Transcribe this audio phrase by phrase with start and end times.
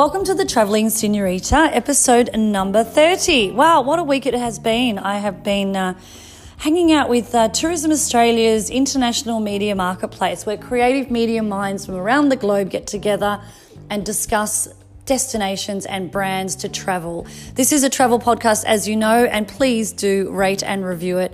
[0.00, 3.50] Welcome to the Traveling Senorita, episode number 30.
[3.50, 4.98] Wow, what a week it has been.
[4.98, 5.92] I have been uh,
[6.56, 12.30] hanging out with uh, Tourism Australia's international media marketplace, where creative media minds from around
[12.30, 13.42] the globe get together
[13.90, 14.68] and discuss
[15.04, 17.26] destinations and brands to travel.
[17.54, 21.32] This is a travel podcast, as you know, and please do rate and review it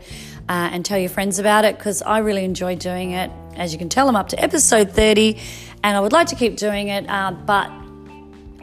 [0.48, 3.30] uh, and tell your friends about it because I really enjoy doing it.
[3.54, 5.38] As you can tell, I'm up to episode 30
[5.84, 7.70] and I would like to keep doing it, uh, but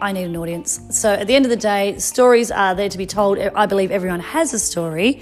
[0.01, 0.79] I need an audience.
[0.89, 3.37] So at the end of the day, stories are there to be told.
[3.39, 5.21] I believe everyone has a story.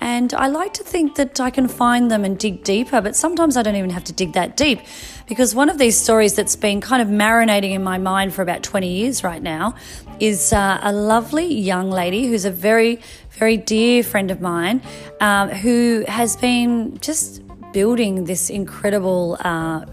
[0.00, 3.56] And I like to think that I can find them and dig deeper, but sometimes
[3.56, 4.80] I don't even have to dig that deep.
[5.26, 8.62] Because one of these stories that's been kind of marinating in my mind for about
[8.62, 9.74] 20 years right now
[10.18, 13.00] is uh, a lovely young lady who's a very,
[13.32, 14.80] very dear friend of mine
[15.20, 19.36] um, who has been just building this incredible.
[19.40, 19.84] Uh,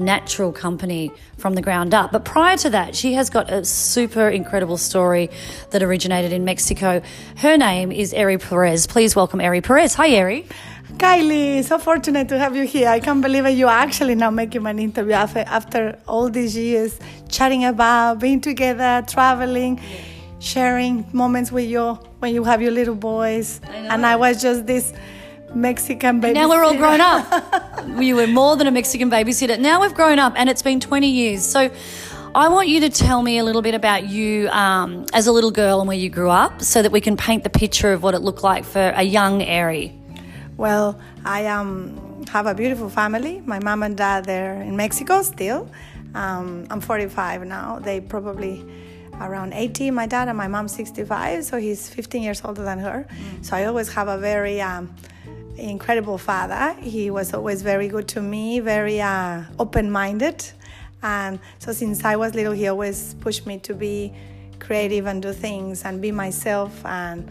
[0.00, 2.10] natural company from the ground up.
[2.10, 5.30] But prior to that, she has got a super incredible story
[5.70, 7.02] that originated in Mexico.
[7.36, 8.86] Her name is Ere Perez.
[8.86, 9.94] Please welcome Ere Perez.
[9.94, 10.42] Hi, Ere.
[10.96, 12.88] Kylie, so fortunate to have you here.
[12.88, 13.52] I can't believe it.
[13.52, 16.98] You're actually now making an interview after, after all these years
[17.28, 19.80] chatting about being together, traveling,
[20.40, 23.60] sharing moments with you when you have your little boys.
[23.68, 24.92] I and I was just this
[25.54, 26.34] Mexican babysitter.
[26.34, 27.86] Now we're all grown up.
[28.00, 29.58] you were more than a Mexican babysitter.
[29.58, 31.44] Now we've grown up, and it's been 20 years.
[31.44, 31.70] So
[32.34, 35.50] I want you to tell me a little bit about you um, as a little
[35.50, 38.14] girl and where you grew up so that we can paint the picture of what
[38.14, 39.90] it looked like for a young Ere.
[40.56, 43.42] Well, I um, have a beautiful family.
[43.46, 45.68] My mom and dad, they're in Mexico still.
[46.14, 47.78] Um, I'm 45 now.
[47.80, 48.64] They probably
[49.20, 53.06] around 80 my dad and my mom 65 so he's 15 years older than her
[53.06, 53.44] mm.
[53.44, 54.94] so i always have a very um,
[55.60, 56.74] incredible father.
[56.80, 60.44] He was always very good to me, very uh, open minded.
[61.02, 64.12] And so since I was little, he always pushed me to be
[64.58, 67.30] creative and do things and be myself and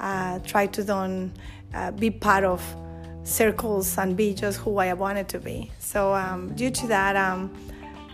[0.00, 1.32] uh, try to don't
[1.72, 2.62] uh, be part of
[3.22, 5.70] circles and be just who I wanted to be.
[5.78, 7.52] So um, due to that, um,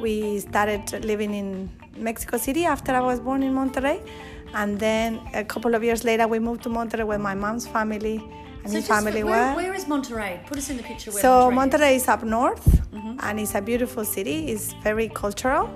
[0.01, 4.07] we started living in Mexico City after I was born in Monterrey.
[4.55, 8.23] And then a couple of years later, we moved to Monterrey with my mom's family
[8.65, 10.47] and so family where, where is Monterrey?
[10.47, 11.11] Put us in the picture.
[11.11, 12.03] so Monterey, Monterrey is.
[12.03, 12.09] is.
[12.09, 13.17] up north, mm-hmm.
[13.21, 14.51] and it's a beautiful city.
[14.53, 15.71] It's very cultural.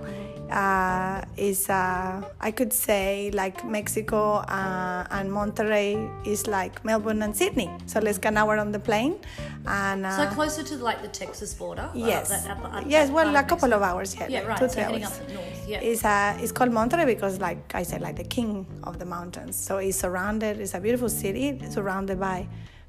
[0.50, 5.96] Uh, is uh, I could say like Mexico uh, and Monterrey
[6.26, 7.70] is like Melbourne and Sydney.
[7.86, 9.16] So let's get an hour on the plane,
[9.66, 11.88] and so uh, closer to like the Texas border.
[11.94, 13.10] Yes, that, yes.
[13.10, 14.14] Well, a couple of hours.
[14.14, 14.58] Yeah, yeah, right.
[14.58, 15.66] Two, so heading up north.
[15.66, 19.06] Yeah, it's uh, it's called Monterrey because, like I said, like the king of the
[19.06, 19.56] mountains.
[19.56, 20.60] So it's surrounded.
[20.60, 22.46] It's a beautiful city surrounded by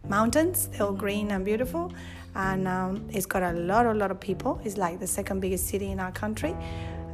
[0.09, 0.67] mountains.
[0.67, 1.93] They're all green and beautiful,
[2.35, 4.59] and um, it's got a lot, a lot of people.
[4.63, 6.55] It's like the second biggest city in our country,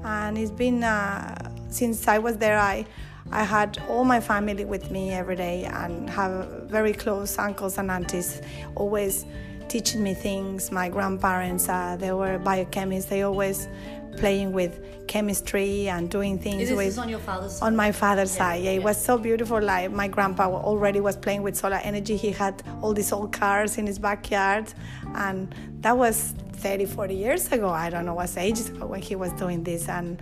[0.04, 2.58] and it's been uh, since I was there.
[2.60, 2.86] I
[3.32, 7.90] I had all my family with me every day and have very close uncles and
[7.90, 8.42] aunties
[8.76, 9.26] always
[9.70, 10.70] teaching me things.
[10.70, 13.08] My grandparents, uh, they were biochemists.
[13.08, 13.70] They always
[14.18, 17.66] playing with chemistry and doing things this with on your father's side.
[17.66, 18.64] on my father's yeah, side.
[18.64, 19.62] Yeah, yeah, it was so beautiful.
[19.62, 22.16] Like my grandpa already was playing with solar energy.
[22.18, 24.74] He had all these old cars in his backyard.
[25.16, 27.70] And that was 30 40 years ago.
[27.70, 29.90] I don't know what ages ago when he was doing this.
[29.90, 30.22] And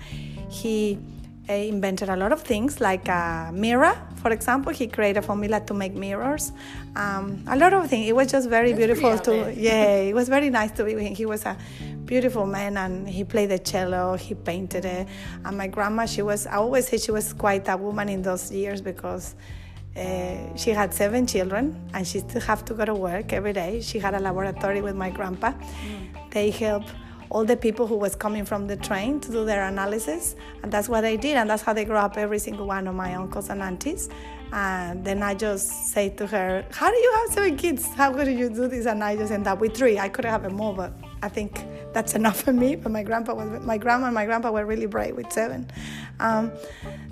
[0.49, 0.97] he
[1.55, 4.73] invented a lot of things like a mirror for example.
[4.73, 6.51] He created a formula to make mirrors.
[6.95, 8.07] Um, a lot of things.
[8.07, 11.05] It was just very That's beautiful to yeah it was very nice to be with
[11.07, 11.15] him.
[11.15, 11.57] He was a
[12.05, 14.15] beautiful man and he played the cello.
[14.15, 15.07] He painted it.
[15.45, 18.51] And my grandma she was i always say she was quite a woman in those
[18.51, 19.35] years because
[19.95, 23.81] uh, she had seven children and she still have to go to work every day.
[23.81, 25.51] She had a laboratory with my grandpa.
[25.51, 26.31] Mm.
[26.31, 26.83] they help
[27.31, 30.89] all the people who was coming from the train to do their analysis and that's
[30.89, 33.49] what they did and that's how they grew up every single one of my uncles
[33.49, 34.09] and aunties.
[34.51, 37.85] And then i just say to her how do you have seven kids?
[37.93, 38.87] How could you do this?
[38.87, 39.99] And i just end up with three.
[39.99, 42.75] I could have more but i think that's enough for me.
[42.75, 45.69] But my grandpa was my grandma and my grandpa were really brave with seven.
[46.19, 46.51] Um,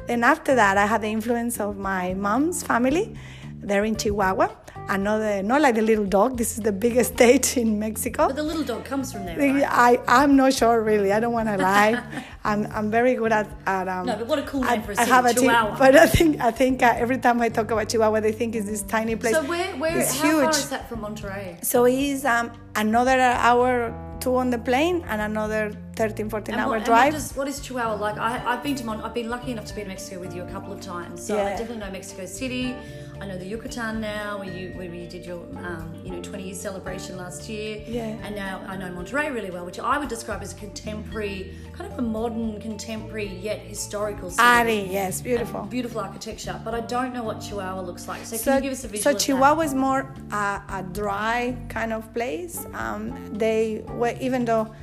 [0.07, 3.15] then after that i had the influence of my mom's family.
[3.59, 4.49] They're in chihuahua
[4.89, 6.37] another, not like the little dog.
[6.37, 8.27] This is the biggest state in Mexico.
[8.27, 9.63] But the little dog comes from there, right?
[9.67, 11.11] I, I'm not sure really.
[11.11, 12.01] I don't want to lie.
[12.43, 14.91] I'm, I'm very good at, at um, No, but what a cool name I, for
[14.93, 15.73] a I have a Chihuahua.
[15.73, 18.55] T- but I think I think uh, every time I talk about Chihuahua, they think
[18.55, 19.33] it's this tiny place.
[19.33, 20.43] So where, where, it's how huge.
[20.43, 21.63] far is that from Monterrey?
[21.63, 26.69] So it's um, another hour two on the plane and another 13, 14 And hour
[26.69, 27.13] what, and drive.
[27.13, 28.17] what, does, what is Chihuahua like?
[28.17, 30.43] I, I've been to Mon- I've been lucky enough to be in Mexico with you
[30.43, 32.75] a couple of times, so I definitely know Mexico City.
[33.19, 36.43] I know the Yucatan now, where you where you did your um, you know 20
[36.43, 37.83] year celebration last year.
[37.87, 38.17] Yeah.
[38.23, 41.91] And now I know Monterrey really well, which I would describe as a contemporary, kind
[41.91, 44.43] of a modern, contemporary yet historical city.
[44.43, 45.63] Ari, yes, beautiful.
[45.63, 48.23] Beautiful architecture, but I don't know what Chihuahua looks like.
[48.25, 49.13] So, can you give us a visual?
[49.13, 49.17] so?
[49.17, 52.65] Chihuahua is more a, a dry kind of place.
[52.73, 54.73] Um, they, well, even though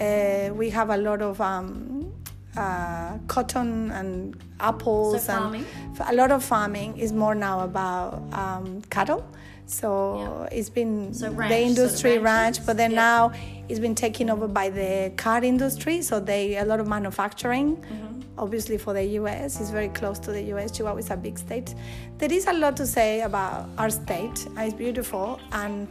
[0.00, 2.05] uh, we have a lot of um,
[2.56, 5.64] uh, cotton and apples So farming?
[5.98, 9.24] and a lot of farming is more now about um, cattle.
[9.66, 12.96] So it's been So ranch, the sort of industry ranch, but then Yeah.
[13.08, 13.32] now
[13.68, 16.02] it's been taken over by the car industry.
[16.02, 17.76] So they a lot of manufacturing.
[17.76, 18.12] Mm-hmm.
[18.38, 20.70] Obviously, for the U.S., it's very close to the U.S.
[20.70, 21.74] Chihuahua is a big state.
[22.18, 24.46] There is a lot to say about our state.
[24.58, 25.88] It's beautiful, and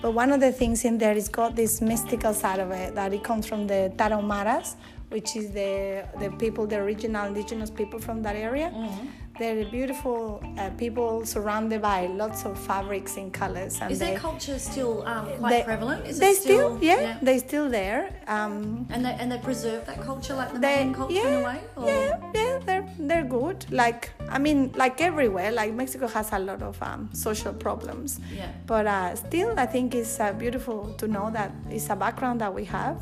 [0.00, 3.12] but one of the things in there is got this mystical side of it that
[3.12, 4.76] it comes from the Tarahumaras,
[5.10, 8.70] which is the the people, the original indigenous people from that area.
[8.74, 9.06] Mm-hmm.
[9.38, 13.78] They're beautiful uh, people surrounded by lots of fabrics and colors.
[13.80, 16.06] And Is they, their culture still um, quite they- prevalent?
[16.08, 16.76] Is they it still?
[16.82, 18.02] yeah, they're still there.
[18.26, 21.42] Um, And they and they preserve that culture like the they, Mayan culture yeah, in
[21.42, 21.60] a way.
[21.76, 21.86] Or?
[21.88, 23.64] yeah, yeah, they're they're good.
[23.70, 25.52] Like I mean, like everywhere.
[25.52, 28.18] Like Mexico has a lot of um, social problems.
[28.34, 28.50] Yeah.
[28.66, 32.52] But uh, still, I think it's uh, beautiful to know that it's a background that
[32.52, 32.98] we have.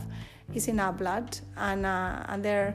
[0.55, 2.75] It's in our blood, and uh, and they're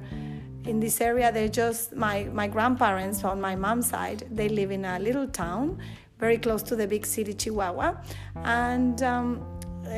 [0.65, 1.31] in this area.
[1.31, 4.27] They're just my my grandparents on my mom's side.
[4.31, 5.79] They live in a little town,
[6.19, 7.95] very close to the big city Chihuahua,
[8.43, 9.41] and um,
[9.85, 9.89] uh,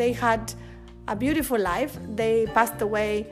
[0.00, 0.52] they had
[1.08, 1.98] a beautiful life.
[2.16, 3.26] They passed away.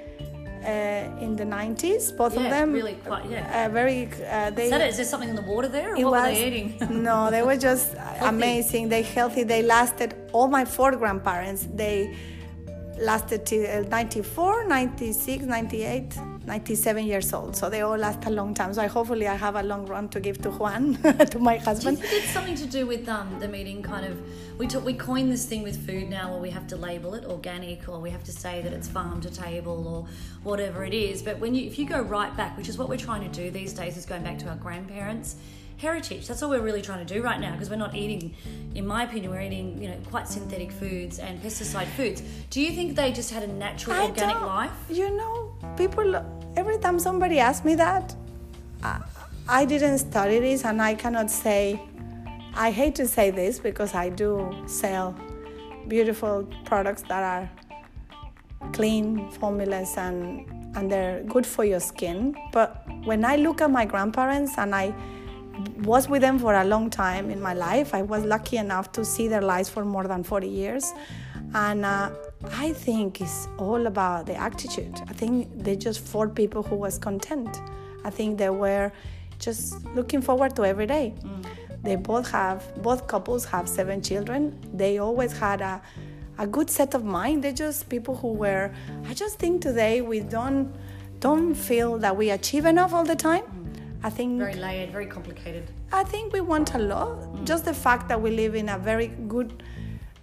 [0.63, 3.65] Uh, in the 90s, both Yeah, of them really quite- yeah.
[3.65, 4.05] uh, very.
[4.31, 4.83] Uh, they Is, that?
[4.91, 6.77] Is there something in the water there, or what was were they eating?
[7.03, 12.15] no they were just amazing they healthy they lasted all my four grandparents they
[13.01, 18.55] lasted till uh, 94 96 98 97 years old so they all last a long
[18.55, 20.95] time so I, hopefully i have a long run to give to juan
[21.33, 23.83] to my Do you husband think it's something to do with um, the meeting?
[23.83, 24.21] Kind of,
[24.59, 27.25] we talk, we coined this thing with food now, where we have to label it
[27.25, 30.07] organic, or we have to say that it's farm to table, or
[30.43, 31.23] whatever it is.
[31.23, 33.51] But when you, if you go right back, which is what we're trying to do
[33.51, 35.37] these days, is going back to our grandparents'
[35.81, 36.29] heritage.
[36.29, 38.35] That's all we're really trying to do right now, because we're not eating,
[38.75, 42.23] in my opinion, we're eating you know quite synthetic foods and pesticide foods.
[42.51, 44.73] Do you think they just had a natural I organic life?
[44.91, 46.17] you know people
[46.57, 48.15] every time somebody asks me that
[48.83, 49.01] I,
[49.49, 51.81] I didn't study this and i cannot say
[52.55, 54.31] i hate to say this because i do
[54.67, 55.15] sell
[55.89, 57.51] beautiful products that are
[58.73, 60.47] clean formulas and
[60.77, 64.95] and they're good for your skin but when i look at my grandparents and i
[65.79, 69.05] was with them for a long time in my life i was lucky enough to
[69.05, 70.93] see their lives for more than 40 years
[71.55, 72.11] and uh,
[72.53, 76.99] i think it's all about the attitude i think they're just four people who was
[76.99, 77.61] content
[78.05, 78.93] i think they were
[79.39, 81.15] just looking forward to every day
[81.83, 85.81] they both have both couples have seven children they always had a
[86.41, 87.45] a good set of mind.
[87.45, 88.73] They're just people who were.
[89.07, 90.75] I just think today we don't
[91.21, 93.45] don't feel that we achieve enough all the time.
[94.03, 95.65] I think Very layered, very complicated.
[95.93, 97.45] I think we want a lot.
[97.45, 99.63] Just the fact that we live in a very good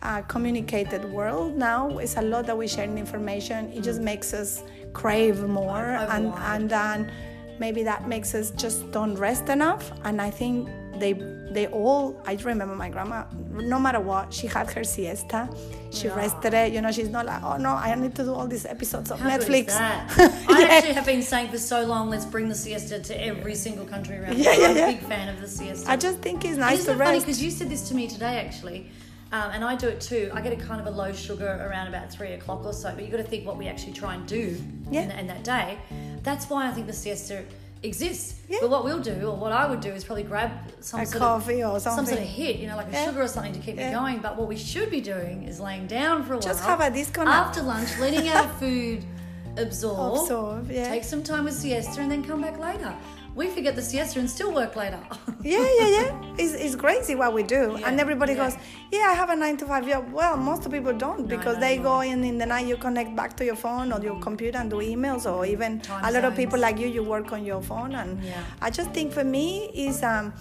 [0.02, 3.72] uh, communicated world now is a lot that we share information.
[3.74, 4.64] It just makes us
[4.94, 7.12] crave more, and and then
[7.60, 9.92] maybe that makes us just don't rest enough.
[10.04, 11.14] And I think they
[11.52, 12.22] they all.
[12.26, 13.24] I remember my grandma.
[13.52, 15.50] No matter what, she had her siesta.
[15.92, 16.74] She rested it.
[16.74, 19.20] You know, she's not like, oh no, I need to do all these episodes of
[19.20, 19.72] How Netflix.
[19.78, 20.66] I Yeah.
[20.76, 24.18] actually have been saying for so long, let's bring the siesta to every single country
[24.18, 24.38] around.
[24.38, 24.62] the Yeah, world.
[24.62, 24.90] yeah, I'm yeah.
[24.90, 25.90] a big fan of the siesta.
[25.90, 27.26] I just think it's nice to it rest.
[27.26, 28.90] because you said this to me today actually,
[29.32, 30.30] um, and I do it too.
[30.34, 33.02] I get a kind of a low sugar around about three o'clock or so, but
[33.02, 34.56] you've got to think what we actually try and do
[34.92, 35.02] Yeah.
[35.04, 35.78] in, in that day.
[36.24, 37.44] That's why I think the siesta
[37.84, 38.36] exists.
[38.50, 38.58] Yeah.
[38.62, 41.20] But what we'll do, or what I would do, is probably grab some A sort
[41.20, 43.06] coffee or of some sort of hit, you know, like a Yeah.
[43.06, 44.20] sugar or something to keep me going.
[44.20, 46.54] But what we should be doing is laying down for a Just while.
[46.56, 47.30] Just have a disconnect.
[47.36, 49.06] after lunch, letting our food
[49.58, 50.90] absorb, Absorb, yeah.
[50.90, 52.94] take some time with siesta, and then come back later.
[53.38, 55.00] We forget the siesta and still work later.
[55.44, 56.34] yeah, yeah, yeah.
[56.40, 57.78] It's, it's crazy what we do.
[57.78, 58.50] Yeah, and everybody yeah.
[58.50, 58.58] goes,
[58.92, 60.12] yeah, I have a nine to five job.
[60.12, 61.84] Well, most of people don't because no, they no.
[61.84, 64.72] go in in the night, you connect back to your phone or your computer and
[64.72, 67.62] do emails or even Time a lot of people like you, you work on your
[67.62, 67.94] phone.
[67.94, 68.44] And Yeah.
[68.60, 70.34] I just think for me is, um,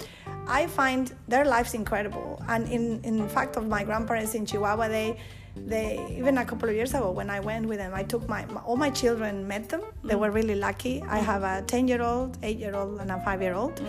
[0.48, 2.42] I find their lives incredible.
[2.48, 5.18] And in, in fact, of my grandparents in Chihuahua, they,
[5.56, 8.44] they even a couple of years ago when I went with them, I took my,
[8.46, 9.82] my all my children met them.
[10.04, 11.02] They were really lucky.
[11.08, 13.80] I have a ten year old, eight year old, and a five year old,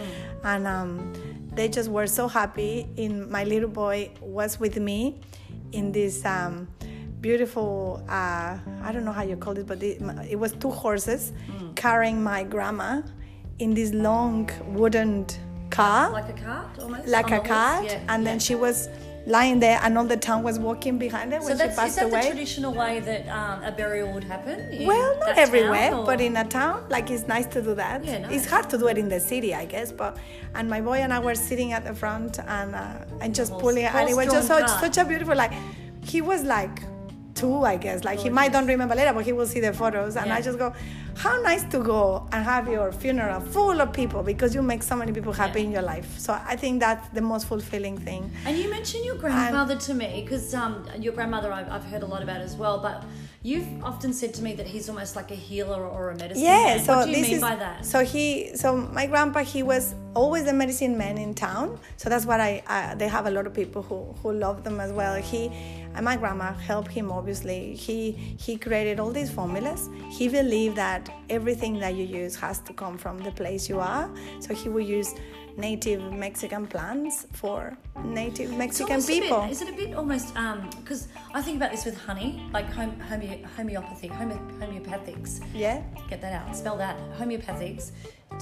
[0.43, 1.13] and um,
[1.53, 2.87] they just were so happy.
[2.95, 5.19] In my little boy was with me
[5.73, 6.67] in this um,
[7.21, 8.03] beautiful.
[8.07, 11.75] Uh, I don't know how you call it, but it, it was two horses Mm.
[11.75, 13.01] carrying my grandma
[13.59, 15.25] in this long wooden
[15.69, 17.07] car, Like a cart almost?
[17.07, 18.87] like a cart, Yeah, and then she was
[19.27, 21.79] lying there, and all the town was walking behind her So when she that's, is
[21.79, 24.85] passed that the traditional way that um, a burial would happen?
[24.85, 28.03] Well, not everywhere, town, but in a town, like it's nice to do that.
[28.03, 28.31] Yeah, nice.
[28.31, 29.91] It's hard to do it in the city, I guess.
[29.91, 30.17] But
[30.55, 33.61] and my boy and I were sitting at the front and uh, and just Horse-
[33.61, 35.35] pulling, and it was just so, such a beautiful.
[35.35, 35.53] Like
[36.03, 36.81] he was like
[37.41, 38.03] two, I guess.
[38.09, 40.57] Like he might don't remember later, but he will see the photos, and I just
[40.63, 40.73] go,
[41.23, 44.95] how nice to go and have your funeral full of people because you make so
[45.01, 45.65] many people happy Yeah.
[45.67, 46.09] in your life.
[46.25, 48.23] So I think that's the most fulfilling thing.
[48.45, 50.73] And you mentioned your grandmother to me because um,
[51.05, 52.77] your grandmother I've, I've heard a lot about as well.
[52.87, 53.03] But
[53.41, 56.75] you've often said to me that he's almost like a healer or a medicine Yeah,
[56.75, 56.85] man.
[56.85, 57.85] so what do you this mean is by that?
[57.85, 58.25] so he
[58.55, 58.67] so
[58.99, 61.79] my grandpa he was always the medicine man in town.
[62.01, 64.79] So that's what I uh, they have a lot of people who who love them
[64.79, 65.15] as well.
[65.31, 65.41] He
[65.95, 67.75] and my grandma helped him obviously.
[67.75, 68.11] He
[68.45, 69.89] he created all these formulas.
[70.09, 74.09] He believed that everything that you use has to come from the place you are.
[74.39, 75.13] So he would use
[75.57, 79.43] native Mexican plants for native Mexican a bit- people.
[79.49, 82.95] is it a bit almost um, because I think about this with honey, like home,
[83.09, 85.41] homeo, homeopathy, homo, homeopathics.
[85.55, 85.81] yeah.
[86.09, 86.55] Get that out.
[86.55, 86.95] Spell that.
[87.19, 87.91] Homeopathics.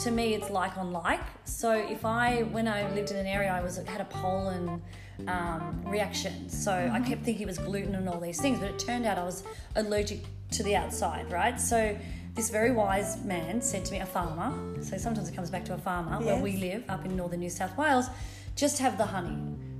[0.04, 1.22] To me, it's like on like.
[1.46, 4.82] So if I, when I lived in an area, I was had a pollen
[5.28, 6.50] um, reaction.
[6.50, 9.18] So I kept thinking it was gluten and all these things, but it turned out
[9.18, 9.44] I was
[9.76, 11.32] allergic to the outside.
[11.32, 11.60] Right.
[11.60, 11.98] So
[12.36, 14.54] this very wise man said to me, a farmer.
[14.84, 17.50] So sometimes it comes back to a farmer where we live up in northern New
[17.50, 18.08] South Wales.
[18.56, 19.38] Just have the honey.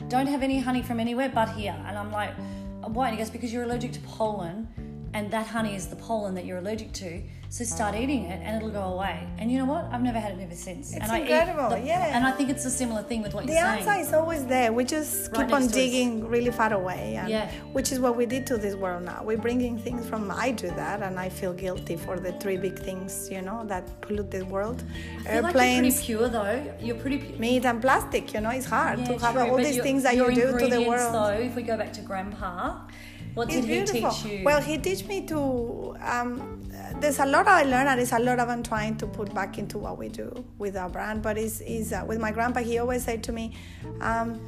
[0.08, 1.76] Don't have any honey from anywhere but here.
[1.88, 2.34] And I'm like,
[2.82, 3.10] why?
[3.10, 4.68] And he goes, because you're allergic to pollen,
[5.16, 7.22] and that honey is the pollen that you're allergic to.
[7.56, 9.18] So start eating it, and it'll go away.
[9.40, 9.86] And you know what?
[9.94, 10.92] I've never had it ever since.
[10.94, 12.16] It's and I incredible, the, yeah.
[12.16, 14.74] And I think it's a similar thing with what The you're answer is always there.
[14.74, 17.50] We just Right keep on digging really far away, and Yeah.
[17.78, 19.20] which is what we did to this world now.
[19.30, 20.22] We're bringing things from.
[20.46, 23.84] I do that, and I feel guilty for the three big things, you know, that
[24.02, 26.56] pollute the world: feel like you're airplanes, pretty pure though.
[26.86, 27.40] You're pretty pure.
[27.46, 28.26] meat, and plastic.
[28.34, 30.68] You know, it's hard Yeah, to have true, all these things that you do to
[30.76, 31.14] the world.
[31.18, 32.60] Though, if we go back to Grandpa,
[33.36, 34.44] what It's did he teach you?
[34.44, 35.96] Well, he teach me to.
[36.02, 36.64] Um,
[37.00, 39.58] there's a lot I learned, and there's a lot of I'm trying to put back
[39.58, 41.22] into what we do with our brand.
[41.22, 43.54] But is is uh, with my grandpa, he always said to me,
[44.00, 44.40] um,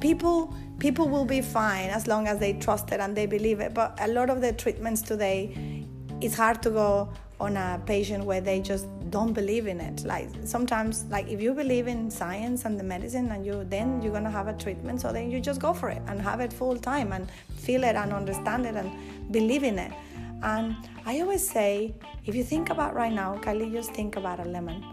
[0.00, 3.74] people people will be fine as long as they trust it and they believe it.
[3.74, 5.84] But a lot of the treatments today,
[6.20, 10.04] it's hard to go on a patient where they just don't believe in it.
[10.04, 14.12] Like sometimes like if you believe in science and the medicine and you then you're
[14.12, 16.76] gonna have a treatment so then you just go for it and have it full
[16.76, 19.92] time and feel it and understand it and believe in it.
[20.42, 21.94] And i always say
[22.26, 24.84] if you think about right now kylie just think about a lemon.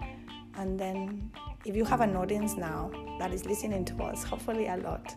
[0.55, 1.31] And then
[1.65, 5.15] if you have an audience now that is listening to us hopefully a lot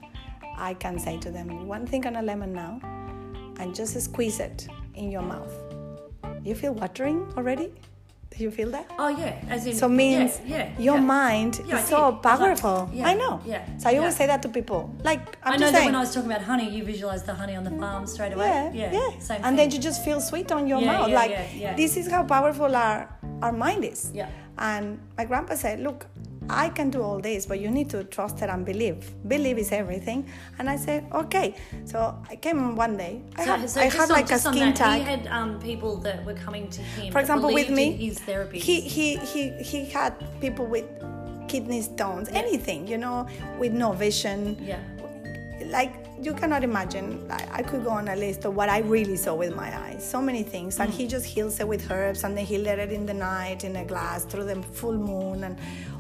[0.57, 2.81] i can say to them one thing on a lemon now?
[3.59, 5.53] And just squeeze it in your mouth.
[6.45, 7.73] You feel watering already
[8.31, 11.01] do you feel that oh yeah, as in so means yeah, yeah, your yeah.
[11.19, 12.91] mind Yeah, is so powerful.
[13.11, 13.41] I know.
[13.47, 14.95] yeah, So I always say that to people.
[15.05, 15.87] Like I'm I know that saying.
[15.87, 18.71] when I was talking about honey, you visualize the honey on the farm straight away.
[18.75, 19.19] yeah, yeah.
[19.19, 19.57] Same and thing.
[19.57, 21.11] then you just feel sweet on your mouth.
[21.11, 21.33] like
[21.77, 23.09] this is how powerful our
[23.43, 24.11] our mind is.
[24.15, 24.29] Yeah.
[24.59, 26.07] And my grandpa said, look.
[26.49, 29.13] I can do all this, but you need to trust it and believe.
[29.29, 30.29] Believe is everything.
[30.59, 31.55] And I said, okay.
[31.85, 33.23] So I came one day.
[33.37, 35.01] I So, have, so I have on- like a skin that, tag.
[35.01, 37.13] He had um, people that were coming to him.
[37.13, 38.59] for example with me his therapy.
[38.59, 40.85] he, he he he had people with
[41.49, 43.27] kidney stones anything you know
[43.59, 44.81] with no vision yeah,
[45.67, 47.27] like you cannot imagine.
[47.29, 50.09] Like, i could go on a list of what i really saw with my eyes.
[50.09, 50.79] So many things.
[50.81, 50.97] And Mm.
[50.97, 53.77] he just heals it with herbs and then he let it in the night in
[53.77, 55.57] a glass through the full moon and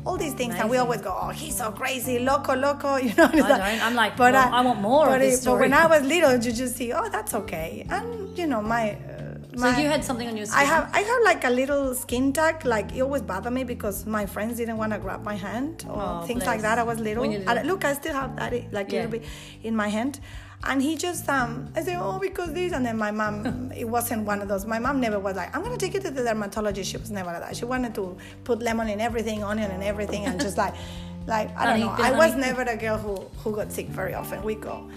[0.06, 0.54] all these things.
[0.56, 2.18] And we always go oh he's so crazy.
[2.18, 3.86] Loco loco you know I don't.
[3.86, 6.02] I'm like, but well, I want more of but, this it- but when i was
[6.14, 7.86] little you just see oh that's okay.
[7.90, 8.96] And you know my
[9.56, 10.58] uh, so you had something on your skin.
[10.60, 12.64] I have I have like a little skin tag.
[12.64, 16.02] Like it always bothered me because my friends didn't want to grab my hand or
[16.02, 16.46] Oh, things bless.
[16.46, 16.78] like that.
[16.78, 17.24] I was little.
[17.24, 17.64] And little.
[17.64, 19.02] look, I still have that like Yeah.
[19.04, 19.24] little bit
[19.62, 20.20] in my hand.
[20.64, 24.24] And he just um I said, Oh, because this and then my mom it wasn't
[24.26, 24.66] one of those.
[24.66, 26.90] My mom never was like, I'm gonna take you to the dermatologist.
[26.90, 27.56] She was never like that.
[27.56, 30.74] She wanted to put lemon in everything, onion in everything and just like
[31.26, 31.94] like I don't know.
[31.98, 34.42] I was never a girl who who got sick very often.
[34.42, 34.88] We go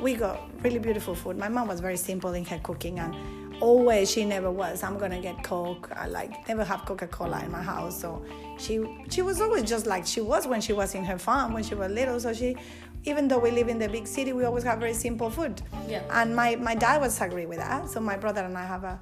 [0.00, 1.38] we got really beautiful food.
[1.38, 3.14] My mom was very simple in her cooking and
[3.60, 7.62] always she never was i'm gonna get coke i like never have coca-cola in my
[7.62, 8.24] house so
[8.58, 11.62] she she was always just like she was when she was in her farm when
[11.62, 12.56] she was little so she
[13.04, 16.02] even though we live in the big city we always have very simple food Yeah.
[16.10, 18.98] and my my dad was agree with that so my brother and i have a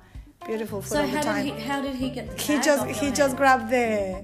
[0.47, 1.61] beautiful food so all the how time did he?
[1.61, 2.43] How did he get the?
[2.43, 3.37] he just he just hand?
[3.39, 4.23] grabbed the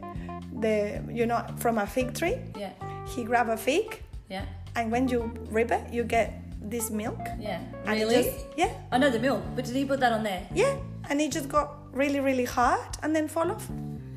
[0.60, 2.72] the you know from a fig tree Yeah,
[3.08, 4.44] he grabbed a fig yeah.
[4.76, 7.18] and when you rip it you get this milk.
[7.38, 7.60] Yeah.
[7.86, 8.22] And Really?
[8.22, 10.42] just- yeah, I know the milk, but did he put that on there?
[10.54, 10.76] yeah,
[11.08, 13.66] and it just got really, really hard and then fall off,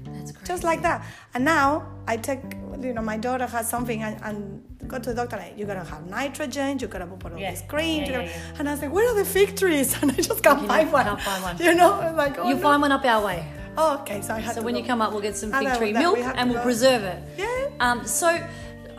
[0.05, 0.45] That's crazy.
[0.47, 1.03] just like that.
[1.33, 2.41] And now I take,
[2.81, 5.37] you know, my daughter has something and, and go to the doctor.
[5.37, 6.77] Like, you gotta have nitrogen.
[6.79, 7.51] You gotta put all Yeah.
[7.51, 8.03] this cream.
[8.03, 8.57] Yeah, yeah, yeah.
[8.59, 9.95] And I was like, where are the fig trees?
[10.01, 11.05] And I just can't You find know, one.
[11.05, 11.57] can't find one.
[11.67, 12.61] You know, I'm like, oh, You no.
[12.61, 13.47] find one up our way.
[13.77, 14.21] Oh, okay.
[14.21, 14.81] So I had So when go.
[14.81, 16.63] you come up, we'll get some fig tree milk we and we'll go.
[16.63, 17.19] preserve it.
[17.37, 17.69] Yeah.
[17.79, 18.27] Um, so,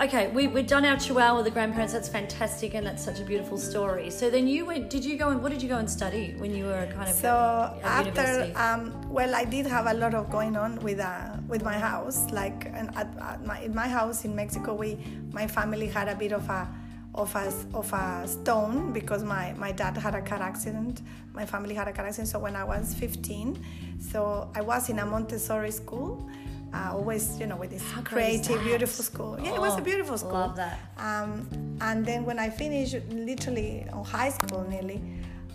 [0.00, 1.92] okay, we, we've done our chihuahua with the grandparents.
[1.92, 4.10] That's fantastic, and that's such a beautiful story.
[4.10, 4.90] So then you went.
[4.90, 7.14] Did you go and what did you go and study when you were kind of
[7.14, 11.62] So after, um, well, I did have a lot of going on with uh, with
[11.62, 12.30] my house.
[12.30, 14.98] Like, at, at my, in my house in Mexico, we
[15.32, 16.68] my family had a bit of a
[17.14, 21.02] of a of a stone because my my dad had a car accident.
[21.32, 22.28] My family had a car accident.
[22.28, 23.64] So when I was 15,
[24.00, 26.28] so I was in a Montessori school.
[26.74, 29.38] Uh, always, you know, with this How creative, beautiful school.
[29.40, 30.32] Yeah, it was Oh, a beautiful school.
[30.32, 30.76] love that.
[30.98, 31.48] Um,
[31.80, 35.00] and then when I finished, literally on high school nearly,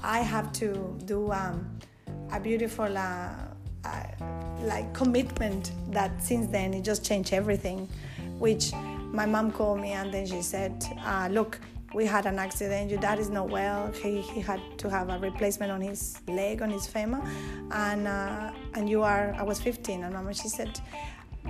[0.02, 1.56] I have to do um,
[2.32, 3.32] a beautiful uh,
[3.84, 4.04] uh,
[4.62, 7.90] like commitment that since then it just changed everything.
[8.38, 8.72] Which
[9.12, 10.74] my mom called me and then she said,
[11.06, 11.60] uh, "Look,
[11.94, 12.90] we had an accident.
[12.90, 13.92] Your dad is not well.
[13.92, 17.22] He, he had to have a replacement on his leg, on his femur,
[17.72, 19.34] and uh, and you are.
[19.38, 20.80] I was 15, and mama she said."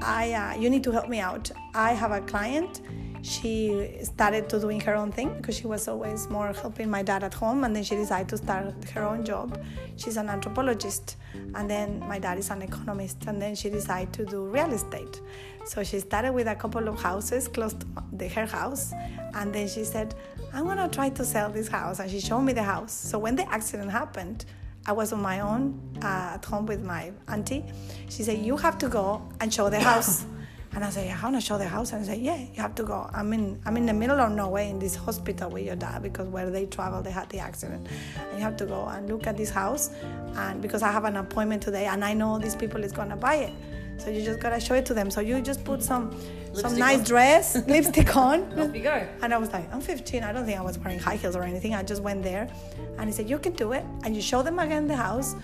[0.01, 1.51] I, uh, you need to help me out.
[1.73, 2.81] I have a client.
[3.21, 7.23] She started to doing her own thing because she was always more helping my dad
[7.23, 9.61] at home, and then she decided to start her own job.
[9.97, 11.17] She's an anthropologist,
[11.55, 15.21] and then my dad is an economist, and then she decided to do real estate.
[15.65, 18.93] So she started with a couple of houses close to the, her house,
[19.33, 20.15] and then she said,
[20.53, 22.91] "I'm gonna try to sell this house," and she showed me the house.
[22.91, 24.45] So when the accident happened,
[24.85, 27.65] I was on my own uh, at home with my auntie.
[28.09, 30.25] She said, "You have to go and show the house."
[30.71, 32.75] And I said, "I want to show the house." And I said, "Yeah, you have
[32.75, 33.09] to go.
[33.11, 36.27] I'm in I'm in the middle of nowhere in this hospital with your dad because
[36.27, 37.87] where they travel, they had the accident.
[38.29, 39.89] And you have to go and look at this house,
[40.35, 43.35] and because I have an appointment today, and I know these people is gonna buy
[43.35, 43.53] it."
[43.99, 45.09] So you just gotta show it to them.
[45.11, 46.11] So you just put some
[46.53, 47.03] some nice on.
[47.05, 49.07] dress, lipstick on, Off you go.
[49.21, 50.23] and I was like, I'm 15.
[50.23, 51.75] I don't think I was wearing high heels or anything.
[51.75, 52.49] I just went there,
[52.97, 53.83] and he said, You can do it.
[54.03, 55.35] And you show them again the house.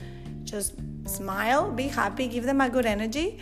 [0.44, 0.74] Just
[1.08, 3.40] smile, be happy, give them a good energy,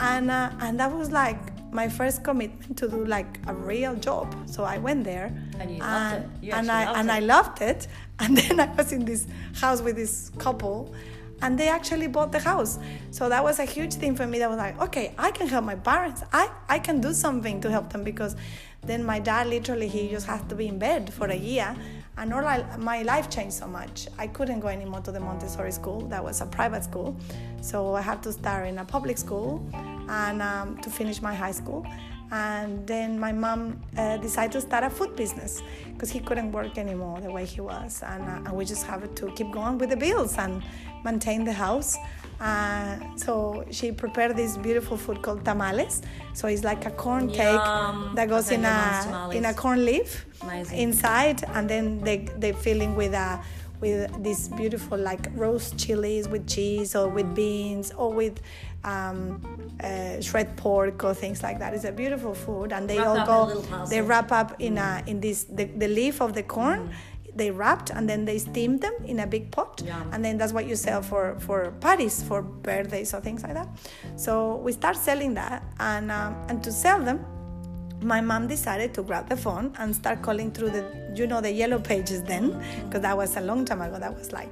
[0.00, 1.38] and uh, and that was like
[1.72, 4.34] my first commitment to do like a real job.
[4.48, 5.26] So I went there,
[5.60, 6.28] And you loved it.
[6.42, 7.10] You and I and.
[7.10, 7.86] I loved it.
[8.18, 9.26] And then I was in this
[9.60, 10.94] house with this couple.
[11.42, 12.78] And they actually bought the house.
[13.10, 14.38] So that was a huge thing for me.
[14.38, 16.22] That was like, okay, I can help my parents.
[16.32, 18.36] I, I can do something to help them because
[18.86, 21.74] then my dad literally he just had to be in bed for a year
[22.18, 25.72] and all I, my life changed so much i couldn't go anymore to the montessori
[25.72, 27.16] school that was a private school
[27.60, 29.66] so i had to start in a public school
[30.08, 31.84] and um, to finish my high school
[32.32, 36.76] and then my mom uh, decided to start a food business because he couldn't work
[36.76, 39.90] anymore the way he was and, uh, and we just have to keep going with
[39.90, 40.62] the bills and
[41.04, 41.96] maintain the house
[42.40, 46.02] uh, so she prepared this beautiful food called tamales
[46.34, 47.38] so it's like a corn Yum.
[47.38, 50.78] cake that goes in a in a corn leaf Amazing.
[50.78, 53.40] inside and then they they filling with a
[53.80, 58.40] with this beautiful like roast chilies with cheese or with beans or with
[58.84, 59.42] um,
[59.82, 61.74] uh, shred pork or things like that.
[61.74, 63.86] It's a beautiful food, and they Wrap all up in a go.
[63.86, 66.94] They wrap up in a in this the, the leaf of the corn.
[67.36, 70.66] They wrapped and then they steamed them in a big pot, and then that's what
[70.66, 73.68] you sell for for parties, for birthdays or things like that.
[74.16, 77.18] So we start selling that, and um, and to sell them,
[78.00, 81.52] my mom decided to grab the phone and start calling through the you know the
[81.52, 83.98] yellow pages then because that was a long time ago.
[83.98, 84.50] That was like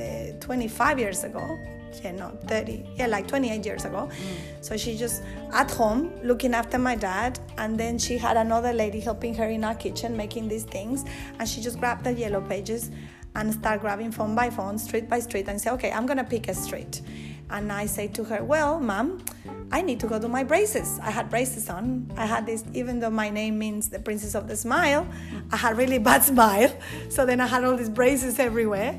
[0.00, 1.58] uh, 25 years ago
[2.02, 4.08] yeah no 30 yeah like 28 years ago
[4.60, 5.22] so she just
[5.52, 9.64] at home looking after my dad and then she had another lady helping her in
[9.64, 11.04] our kitchen making these things
[11.38, 12.90] and she just grabbed the yellow pages
[13.34, 16.48] and start grabbing phone by phone street by street and say okay i'm gonna pick
[16.48, 17.02] a street
[17.50, 19.24] and I say to her, Well, mom,
[19.72, 20.98] I need to go do my braces.
[21.02, 22.10] I had braces on.
[22.16, 25.06] I had this, even though my name means the princess of the smile,
[25.52, 26.74] I had really bad smile.
[27.08, 28.98] So then I had all these braces everywhere.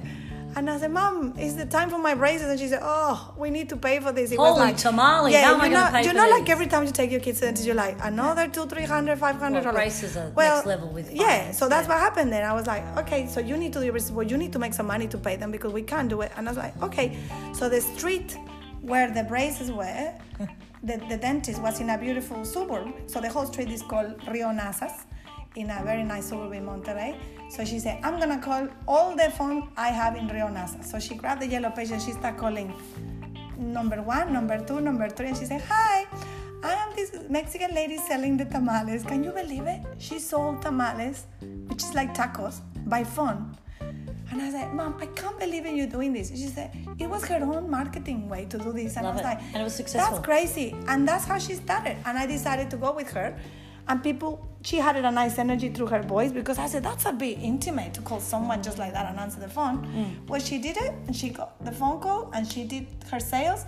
[0.55, 2.47] And I said, Mom, it's the time for my braces?
[2.49, 4.31] And she said, Oh, we need to pay for this.
[4.31, 6.85] It Holy tamale, how am I you know, pay you for know, like every time
[6.85, 9.61] you take your kids to the dentist, you're like, another two, three hundred, five hundred
[9.61, 9.75] dollars.
[9.75, 11.93] braces are well, next level with Yeah, so that's yeah.
[11.93, 12.43] what happened then.
[12.43, 14.11] I was like, okay, so you need to do your braces.
[14.11, 16.31] Well, you need to make some money to pay them because we can't do it.
[16.35, 17.17] And I was like, okay.
[17.53, 18.37] So the street
[18.81, 20.13] where the braces were,
[20.83, 22.87] the, the dentist was in a beautiful suburb.
[23.07, 25.05] So the whole street is called Rio Nazas
[25.55, 27.15] in a very nice suburb in Monterrey.
[27.49, 30.83] So she said, I'm gonna call all the phone I have in Rio Nasa.
[30.85, 32.73] So she grabbed the yellow page and she started calling
[33.57, 36.05] number one, number two, number three, and she said, Hi,
[36.63, 39.03] I am this Mexican lady selling the tamales.
[39.03, 39.81] Can you believe it?
[39.97, 41.25] She sold tamales,
[41.67, 43.57] which is like tacos, by phone.
[44.31, 46.29] And I said, Mom, I can't believe you're doing this.
[46.29, 48.95] She said, It was her own marketing way to do this.
[48.95, 49.23] And Love I was it.
[49.29, 50.15] like, And it was successful.
[50.17, 50.75] That's crazy.
[50.87, 51.97] And that's how she started.
[52.05, 53.35] And I decided to go with her.
[53.89, 57.11] And people, she had a nice energy through her voice because I said, That's a
[57.11, 59.77] bit intimate to call someone just like that and answer the phone.
[59.87, 60.27] Mm.
[60.29, 63.65] Well, she did it and she got the phone call and she did her sales.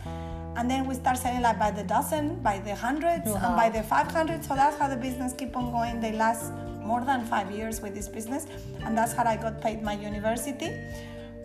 [0.57, 3.41] And then we start selling like by the dozen, by the hundreds, Wow.
[3.43, 4.43] and by the 500.
[4.45, 5.99] So that's how the business keep on going.
[5.99, 6.51] They last
[6.83, 8.45] more than five years with this business.
[8.85, 10.69] And that's how I got paid my university.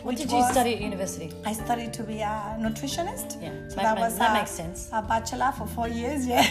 [0.07, 1.29] What did you was- study at university?
[1.45, 3.29] I studied to be a nutritionist.
[3.43, 4.89] Yeah, So ma- that was that a, makes sense.
[4.93, 6.47] A bachelor for four years, yeah.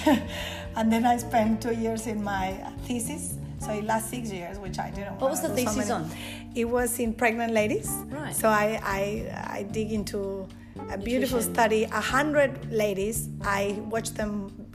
[0.76, 2.48] and then I spent two years in my
[2.86, 3.38] thesis.
[3.60, 5.20] So it last six years, which I didn't.
[5.22, 6.12] What was the do so thesis on?
[6.54, 7.90] It was in pregnant ladies.
[8.20, 8.36] Right.
[8.36, 9.04] So I I,
[9.60, 10.48] I dig into
[10.92, 11.54] a beautiful Nutrition.
[11.54, 11.82] study.
[11.86, 13.30] A hundred ladies.
[13.42, 13.62] I
[13.94, 14.32] watched them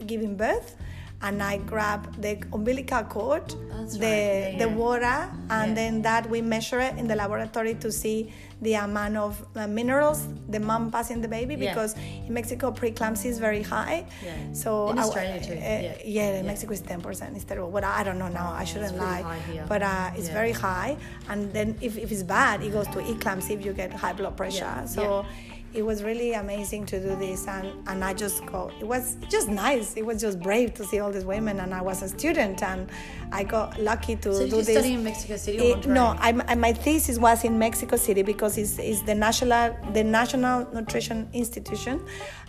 [0.07, 0.75] giving birth.
[1.23, 4.55] And I grab the umbilical cord, That's the right.
[4.59, 5.75] The water, and Yeah.
[5.81, 8.31] then that we measure it in the laboratory to see
[8.61, 11.69] the amount of uh, minerals the mom passing the baby Yeah.
[11.69, 11.95] because
[12.27, 14.05] in Mexico preeclampsia is very high.
[14.25, 14.53] Yeah.
[14.53, 15.93] So In I- Australia too, uh, yeah.
[16.05, 16.45] yeah, in.
[16.45, 17.35] Mexico is ten percent.
[17.35, 17.71] It's terrible.
[17.71, 18.49] But I don't know now.
[18.61, 19.23] I shouldn't lie.
[19.71, 20.97] But uh, it's very high,
[21.29, 24.35] and then if, if it's bad, it goes to eclampsia if you get high blood
[24.37, 24.73] pressure.
[24.77, 25.25] Yeah, So.
[25.73, 28.71] It was really amazing to do this, and, and I just go.
[28.81, 29.95] It was just nice.
[29.95, 32.89] It was just brave to see all these women, and I was a student, and
[33.31, 34.75] I got lucky to So do you this.
[34.77, 38.57] study in Mexico City It- no, I, I, my thesis was in Mexico City because
[38.57, 42.01] it's, it's the national the National Nutrition Institution.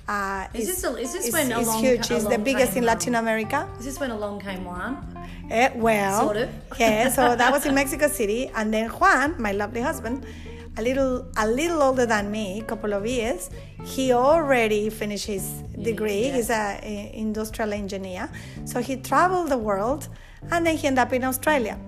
[0.08, 2.11] Uh, Is this a- is this when it's along- huge?
[2.11, 3.68] It's the biggest in Latin America.
[3.78, 5.06] Is this when along came Juan?
[5.48, 6.50] Eh, well, Sort of.
[6.76, 7.08] yeah.
[7.08, 10.26] So that was in Mexico City, and then Juan, my lovely husband,
[10.78, 13.50] a little a little older than me, a couple of years.
[13.85, 15.44] He already finished his
[15.90, 16.26] degree.
[16.26, 16.37] yeah.
[16.37, 18.30] He's a, a industrial engineer.
[18.64, 20.08] So he traveled the world,
[20.50, 21.78] and then he ended up in Australia.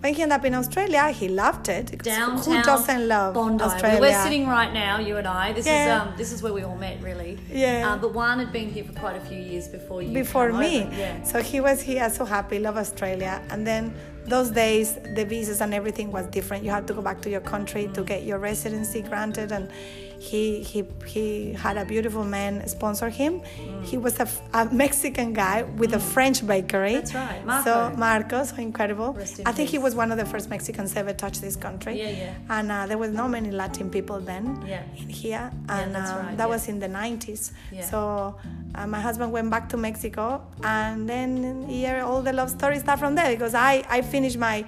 [0.00, 1.86] When he ended up in Australia, he loved it.
[2.04, 3.64] Downtown Who doesn't love Bondi.
[3.64, 4.00] Australia?
[4.00, 5.52] We're sitting right now, you and I.
[5.52, 7.36] This is um, this is where we all met, really.
[7.50, 7.94] Yeah.
[7.94, 10.12] Uh, but Juan had been here for quite a few years before you.
[10.14, 10.86] before me.
[10.96, 11.24] Yeah.
[11.24, 13.42] So he was here so happy, love Australia.
[13.50, 13.92] And then
[14.28, 16.64] those days, the visas and everything was different.
[16.64, 19.52] You had to go back to your country to get your residency granted.
[19.52, 19.70] And
[20.18, 23.40] he he he had a beautiful man sponsor him.
[23.82, 26.94] He was a Mexican guy with a French bakery.
[26.94, 27.90] That's right, Marco.
[27.90, 29.16] So Marco, so incredible.
[29.16, 31.98] In I think he was one of the first Mexicans ever touch this country.
[31.98, 32.34] Yeah, yeah.
[32.50, 34.82] And uh, there was not many Latin people then Yeah.
[34.96, 36.54] in here, and that's um, right, that yeah.
[36.54, 37.52] was in the 90s.
[37.72, 37.84] Yeah.
[37.84, 38.36] So
[38.74, 42.98] uh, my husband went back to Mexico, and then here all the love stories start
[42.98, 44.64] from there because I, I finished my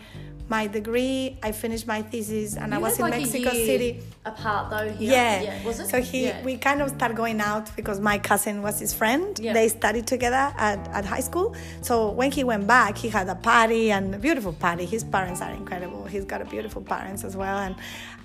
[0.50, 4.00] my degree, I finished my thesis, and I was in like Mexico City.
[4.24, 5.12] Apart though here.
[5.12, 5.40] Yeah.
[5.42, 5.64] Yeah.
[5.64, 5.88] Was it?
[5.88, 6.42] So he, Yeah.
[6.44, 9.38] we kind of start going out because my cousin was his friend.
[9.38, 9.52] Yeah.
[9.54, 11.54] They studied together at, at high school.
[11.82, 14.84] So when he went back, he had a party and a beautiful party.
[14.84, 16.04] His parents are incredible.
[16.04, 17.58] He's got a beautiful parents as well.
[17.58, 17.76] And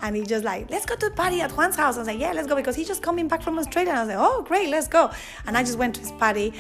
[0.02, 1.96] and he just like, let's go to a party at Juan's house.
[1.96, 3.92] I was like, yeah, let's go because he's just coming back from Australia.
[3.92, 5.12] And I was like, oh, great, let's go.
[5.46, 6.54] And I just went to his party.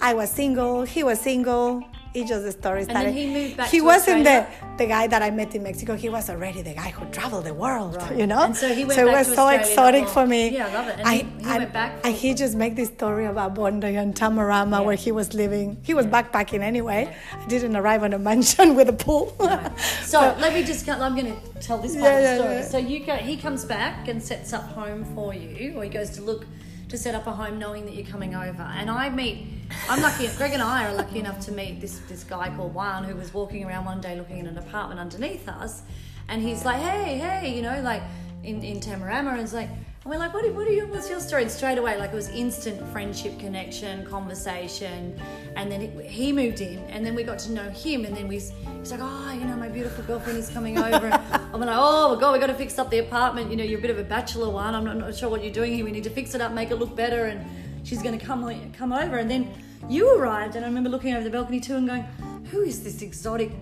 [0.00, 0.82] I was single.
[0.82, 1.82] He was single.
[2.14, 3.14] It just the story then started.
[3.14, 4.76] he moved back He to wasn't the Australia?
[4.76, 5.96] the guy that I met in Mexico.
[5.96, 7.96] He was already the guy who traveled the world.
[7.96, 8.16] Right.
[8.18, 8.42] You know.
[8.42, 9.60] And so he went it back was to so Australia
[10.02, 10.50] exotic for- me.
[10.50, 10.96] Yeah, I love it.
[10.98, 14.70] And he- he went back And he just made this story about Bondi and Tamarama
[14.72, 14.80] Yeah.
[14.80, 15.78] where he was living.
[15.82, 17.02] He was backpacking anyway.
[17.42, 19.34] I didn't arrive on a mansion with a pool.
[20.04, 20.86] So let me just.
[20.88, 22.54] I'm going to tell this part Yeah, of the yeah, story.
[22.56, 22.68] yeah.
[22.74, 23.14] So you go.
[23.16, 26.44] He comes back and sets up home for you, or he goes to look
[26.92, 28.62] to set up a home, knowing that you're coming over.
[28.62, 29.46] And I meet.
[29.88, 30.28] I'm lucky.
[30.36, 33.32] Greg and I are lucky enough to meet this this guy called Juan, who was
[33.32, 35.82] walking around one day looking at an apartment underneath us,
[36.28, 38.02] and he's like, "Hey, hey," you know, like
[38.44, 39.70] in in Tamarama, and it's like.
[40.04, 41.42] And we're like, what, do- what are you, what's your story?
[41.42, 45.16] And straight away, like it was instant friendship, connection, conversation.
[45.54, 48.04] And then it, he moved in, and then we got to know him.
[48.04, 51.06] And then we, he's like, oh, you know, my beautiful girlfriend is coming over.
[51.32, 53.48] I'm like, oh, my God, we got to fix up the apartment.
[53.48, 54.74] You know, you're a bit of a bachelor one.
[54.74, 55.84] I'm not, not sure what you're doing here.
[55.84, 57.26] We need to fix it up, make it look better.
[57.26, 57.46] And
[57.86, 59.18] she's going to come, come over.
[59.18, 59.54] And then
[59.88, 62.02] you arrived, and I remember looking over the balcony too and going,
[62.50, 63.52] who is this exotic,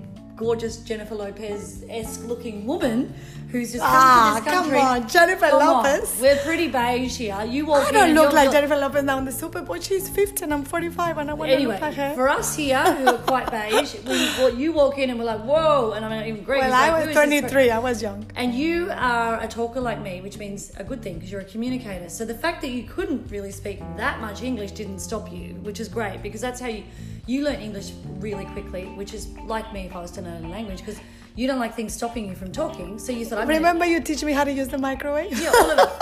[0.41, 3.13] gorgeous Jennifer Lopez esque looking woman
[3.51, 5.85] who's just come Ah, to this come on, Jennifer Come on.
[5.85, 6.19] Lopez.
[6.21, 7.45] We're pretty beige here.
[7.45, 9.79] You walk I don't look like you're- Jennifer Lopez now in the Super Bowl.
[9.81, 12.15] She's 50 and I'm 45 and I want to look like her.
[12.15, 15.93] for us here who are quite beige, we, you walk in and we're like, whoa,
[15.93, 16.61] and I'm not even Greg.
[16.61, 17.71] well, like, I was is 23.
[17.71, 18.25] I was young.
[18.37, 21.45] and you are a talker like me, which means a good thing because you're a
[21.57, 22.09] communicator.
[22.09, 25.81] So the fact that you couldn't really speak that much English didn't stop you, which
[25.81, 26.85] is great because that's how you
[27.31, 27.89] you learn English
[28.27, 29.23] really quickly, which is
[29.55, 30.99] like me if I was to learn a language because
[31.39, 32.99] you don't like things stopping you from talking.
[32.99, 35.33] So you thought, I'm gonna- Remember you teach me how to use the microwave?
[35.41, 35.89] yeah, all of it.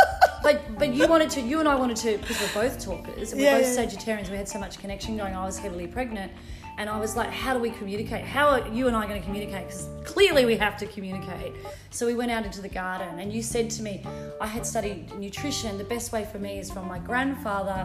[0.47, 3.41] But but you wanted to, you and I wanted to, because we're both talkers and
[3.41, 3.85] we're Yeah, both yeah.
[3.85, 4.31] Sagittarians.
[4.31, 5.35] We had so much connection going.
[5.35, 6.31] I was heavily pregnant,
[6.79, 8.25] and I was like, "How do we communicate?
[8.37, 9.65] How are you and I going to communicate?
[9.67, 11.53] Because clearly we have to communicate."
[11.91, 13.95] So we went out into the garden, and you said to me,
[14.41, 15.71] "I had studied nutrition.
[15.85, 17.81] The best way for me is from my grandfather."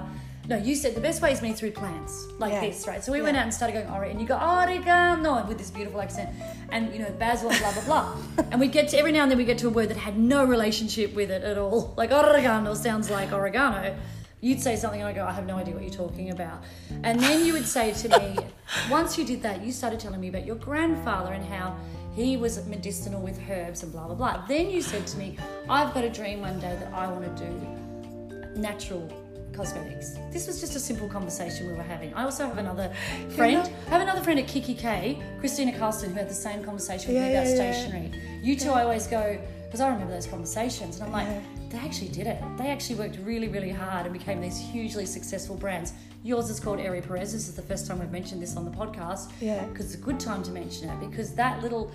[0.50, 2.62] No, you said the best way is me through plants like Yeah.
[2.62, 3.02] this, right?
[3.02, 3.24] So we Yeah.
[3.26, 6.30] went out and started going oregano, and you go oregano oh, with this beautiful accent,
[6.70, 8.16] and you know basil, blah blah blah.
[8.52, 10.18] and we get to every now and then we get to a word that had
[10.18, 11.94] no relationship with it at all.
[11.96, 13.96] Like oregano sounds like oregano.
[14.42, 16.62] You'd say something, and I go, I have no idea what you're talking about.
[17.04, 18.38] And then you would say to me,
[18.90, 21.78] once you did that, you started telling me about your grandfather and how
[22.14, 24.46] he was medicinal with herbs and blah blah blah.
[24.46, 25.38] Then you said to me,
[25.70, 29.23] I've got a dream one day that I want to do natural
[29.54, 30.16] cosmetics.
[30.32, 32.14] This was just a simple conversation we were having.
[32.14, 32.92] I also have another
[33.36, 33.70] friend.
[33.88, 37.22] I have another friend at Kiki K, Kristina Karlsson, who had the same conversation with
[37.22, 37.72] Yeah, me about yeah, yeah.
[37.74, 38.12] stationery.
[38.42, 41.42] You two, I always go because I remember those conversations, and I'm like, Yeah.
[41.70, 42.40] they actually did it.
[42.58, 45.94] They actually worked really, really hard and became these hugely successful brands.
[46.24, 47.34] Yours is called Ere Perez.
[47.34, 49.32] This is the first time we've mentioned this on the podcast.
[49.42, 49.66] Yeah.
[49.66, 51.92] Because it's a good time to mention it because that little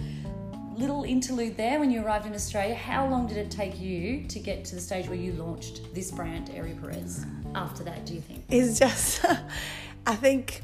[0.77, 4.39] little interlude there when you arrived in Australia, how long did it take you to
[4.39, 7.27] get to the stage where you launched this brand, Ere Perez?
[7.55, 8.45] After that, do you think?
[8.51, 9.25] it's just
[10.07, 10.63] i think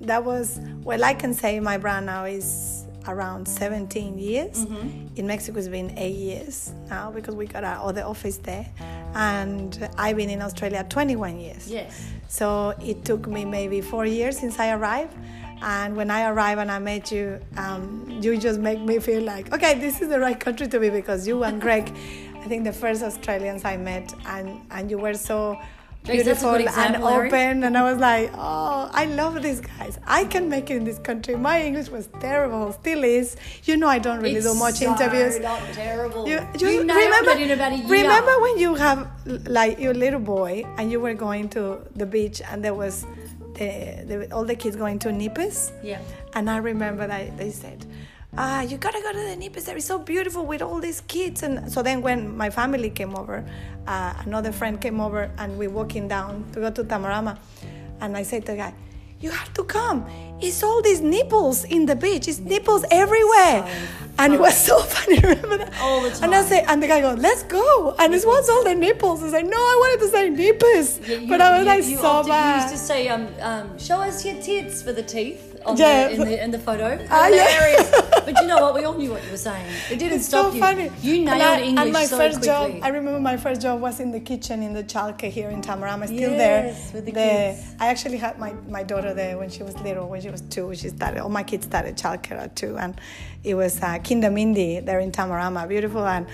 [0.00, 4.64] that was well i can say my brand now is around 17 years
[5.16, 8.66] in mexico it's been eight years now because we got our other office there
[9.14, 12.10] and i've been in australia 21 years Yes.
[12.28, 15.14] so it took me maybe four years since I arrived.
[15.62, 19.54] And when I arrived and I met you, um, you just make me feel like,
[19.54, 21.88] okay, this is the right country to be because you and Greg,
[22.44, 25.75] I think the first Australians I met, and, and you were so Jeez, that's a
[26.06, 27.64] beautiful and open.
[27.64, 29.98] And I was like, oh, I love these guys.
[30.06, 31.36] I can make it in this country.
[31.36, 33.36] My English was terrible, still is.
[33.64, 35.38] You know, I don't really do much so interviews.
[35.40, 36.28] Not terrible.
[36.28, 37.88] You, You, you, remember, in about a year.
[37.88, 39.08] remember when you have
[39.46, 43.06] like your little boy and you were going to the beach and there was
[43.54, 45.72] the, the, all the kids going to Nippers?
[45.82, 46.00] Yeah.
[46.34, 47.84] And I remember that they said,
[48.36, 49.64] ah, you gotta go to the Nippers.
[49.64, 51.42] There is so beautiful with all these kids.
[51.42, 53.44] And so then when my family came over,
[53.86, 57.38] uh, another friend came over and we walking down to go to Tamarama.
[58.00, 58.74] And I said to the guy,
[59.20, 60.04] you have to come.
[60.42, 62.28] It's all these nipples in the beach.
[62.28, 63.66] It's nipples everywhere.
[64.18, 65.18] and it was so funny.
[65.20, 65.72] Remember that?
[65.80, 66.24] All the time.
[66.24, 69.22] And I say, and the guy goes, "Let's go." And it was all the nipples.
[69.22, 71.84] I said, "No, I wanted to say nipples," Yeah, you- but I was you- like
[71.84, 75.02] you so often- You used to say, um, um, "Show us your tits" for the
[75.02, 76.08] teeth on Yeah.
[76.08, 76.88] the, in the in the photo.
[77.10, 78.02] Ah, yeah.
[78.26, 78.74] But you know what?
[78.74, 79.66] We all knew what you were saying.
[79.90, 80.60] It didn't It's stop so you.
[80.60, 80.90] funny.
[81.00, 82.72] You nailed and I, English And my so first quickly.
[82.72, 85.60] job, I remember my first job was in the kitchen in the Chalke here in
[85.62, 86.06] Tamarama.
[86.06, 86.64] Still Yes, there.
[86.94, 87.60] with the kids.
[87.78, 90.08] I actually had my, my daughter there when she was little.
[90.08, 91.20] When she was two, she started.
[91.22, 93.00] All my kids started Chalke at two, and
[93.44, 96.04] it was uh, Kindamindi there in Tamarama, beautiful.
[96.04, 96.26] And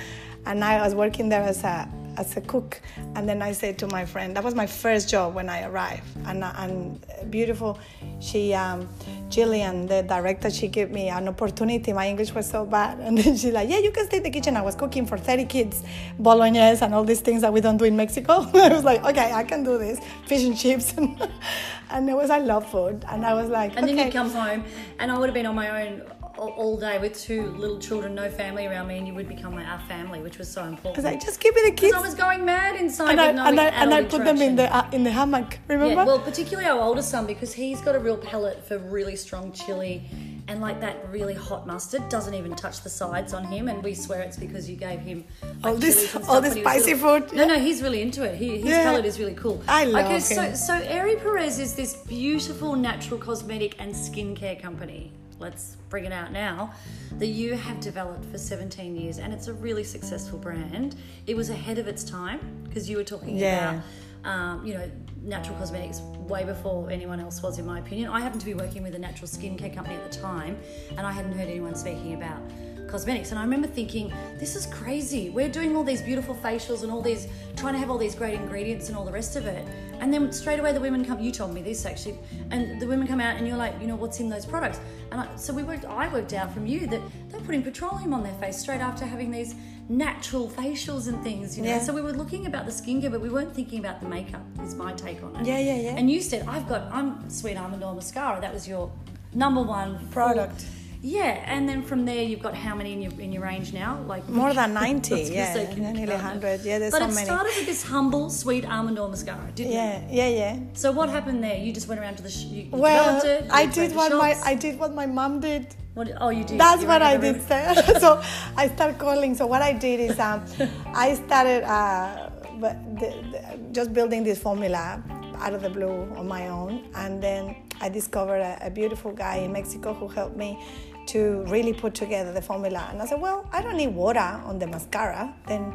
[0.46, 2.80] and I was working there as a as a cook.
[3.14, 6.02] And then I said to my friend, that was my first job when I arrived.
[6.26, 7.78] And, and beautiful,
[8.20, 8.88] she, um,
[9.28, 11.92] Jillian, the director, she gave me an opportunity.
[11.92, 12.98] My English was so bad.
[13.12, 14.56] And then she's like, yeah, you can stay in the kitchen.
[14.56, 15.82] I was cooking for 30 kids,
[16.18, 18.32] bolognese and all these things that we don't do in Mexico.
[18.54, 19.98] I was like, okay, I can do this.
[20.26, 20.94] Fish and chips.
[21.90, 23.04] and it was, I love food.
[23.08, 24.04] And I was like, And then okay.
[24.04, 24.64] you'd come home,
[24.98, 26.02] and I would have been on my own
[26.38, 29.66] all, day with two little children, no family around me, and you would become like
[29.66, 30.94] our family, which was so important.
[30.94, 31.94] Because like, just give me the kids.
[31.94, 34.56] I was going mad inside And I, no and I, and I put them in
[34.56, 35.94] the, uh, in the hammock, remember?
[35.94, 39.52] Yeah, well, particularly our older son because he's got a real palate for really strong
[39.52, 40.02] chili,
[40.48, 43.68] and like that really hot mustard doesn't even touch the sides on him.
[43.68, 46.64] And we swear it's because you gave him like, All this- all this when he
[46.64, 47.20] was spicy little.
[47.20, 47.48] food, No, yeah.
[47.56, 48.36] no, he's really into it.
[48.36, 48.84] He, his Yeah.
[48.84, 49.62] palate is really cool.
[49.68, 50.08] I love it.
[50.08, 50.56] Okay, so him.
[50.56, 55.12] so Ere Perez is this beautiful natural cosmetic and skincare company.
[55.42, 56.72] Let's bring it out now.
[57.18, 60.94] That you have developed for 17 years, and it's a really successful brand.
[61.26, 63.72] It was ahead of its time because you were talking Yeah.
[63.72, 63.84] about
[64.24, 64.88] um, you know,
[65.20, 68.08] natural cosmetics way before anyone else was, in my opinion.
[68.08, 70.56] I happened to be working with a natural skincare company at the time,
[70.90, 72.40] and I hadn't heard anyone speaking about
[72.88, 73.30] cosmetics.
[73.30, 75.30] And I remember thinking, this is crazy.
[75.30, 78.34] We're doing all these beautiful facials and all these, trying to have all these great
[78.34, 79.66] ingredients and all the rest of it.
[80.00, 82.18] And then straight away the women come, you told me this actually,
[82.50, 84.80] and the women come out and you're like, you know, what's in those products?
[85.10, 88.22] And I, so we worked, I worked out from you that they're putting petroleum on
[88.22, 89.54] their face straight after having these
[89.88, 91.70] natural facials and things, you know.
[91.70, 91.80] Yeah.
[91.80, 94.42] So we were looking about the skincare, but we weren't thinking about the makeup.
[94.62, 95.46] Is my take on it.
[95.46, 95.96] Yeah, yeah, yeah.
[95.96, 98.40] And you said I've got I'm Sweet Almond Oil mascara.
[98.40, 98.90] That was your
[99.34, 100.64] number one full- Product.
[101.04, 104.00] Yeah, and then from there you've got how many in your in your range now?
[104.06, 106.60] Like More than 90, I was gonna yeah, say, can nearly 100.
[106.62, 109.74] Yeah, there's but so it started with this humble Sweet Almond Oil mascara, didn't it?
[109.74, 110.58] Yeah, yeah, yeah.
[110.74, 111.56] So what happened there?
[111.56, 113.44] You just went around to the sh- you, Well, developed it.
[113.46, 114.36] you I did what my.
[114.44, 115.74] I did what my mom did.
[115.94, 116.58] What, oh, you did.
[116.58, 117.42] That's You what I did.
[118.00, 118.22] so
[118.56, 119.34] I started calling.
[119.34, 120.44] So what I did is um,
[120.94, 125.02] I started uh, but the, the, just building this formula
[125.38, 126.88] out of the blue on my own.
[126.94, 130.58] And then I discovered a, a beautiful guy in Mexico who helped me
[131.06, 132.88] to really put together the formula.
[132.90, 135.34] And I said, well, I don't need water on the mascara.
[135.46, 135.72] Then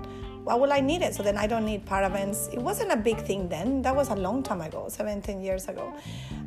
[0.47, 1.13] why will I need it?
[1.13, 2.53] So then I don't need parabens.
[2.53, 3.81] It wasn't a big thing then.
[3.81, 5.93] That was a long time ago, 17 years ago.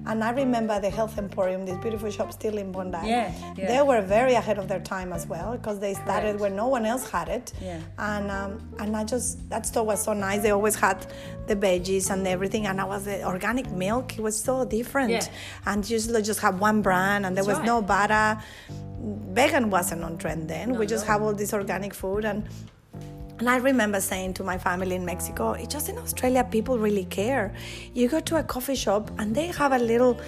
[0.07, 2.97] And I remember the Health Emporium, this beautiful shop still in Bondi.
[3.05, 3.67] Yeah, yeah.
[3.67, 6.41] They were very ahead of their time as well because they started Correct.
[6.41, 7.53] when no one else had it.
[7.61, 7.79] Yeah.
[7.99, 10.41] And um, and I just that store was so nice.
[10.41, 11.07] They always had
[11.47, 12.65] the veggies and everything.
[12.69, 14.17] And I was the organic milk.
[14.17, 15.11] It was so different.
[15.11, 15.27] Yeah.
[15.67, 18.09] And usually just have one brand, and there That's was no right.
[18.09, 18.43] butter.
[19.35, 20.73] Vegan wasn't on trend then.
[20.73, 21.13] No, we just no.
[21.13, 22.49] have all this organic food and.
[23.41, 27.07] And I remember saying to my family in Mexico, it's just in Australia people really
[27.07, 27.55] care.
[27.95, 30.21] You go to a coffee shop and they have a little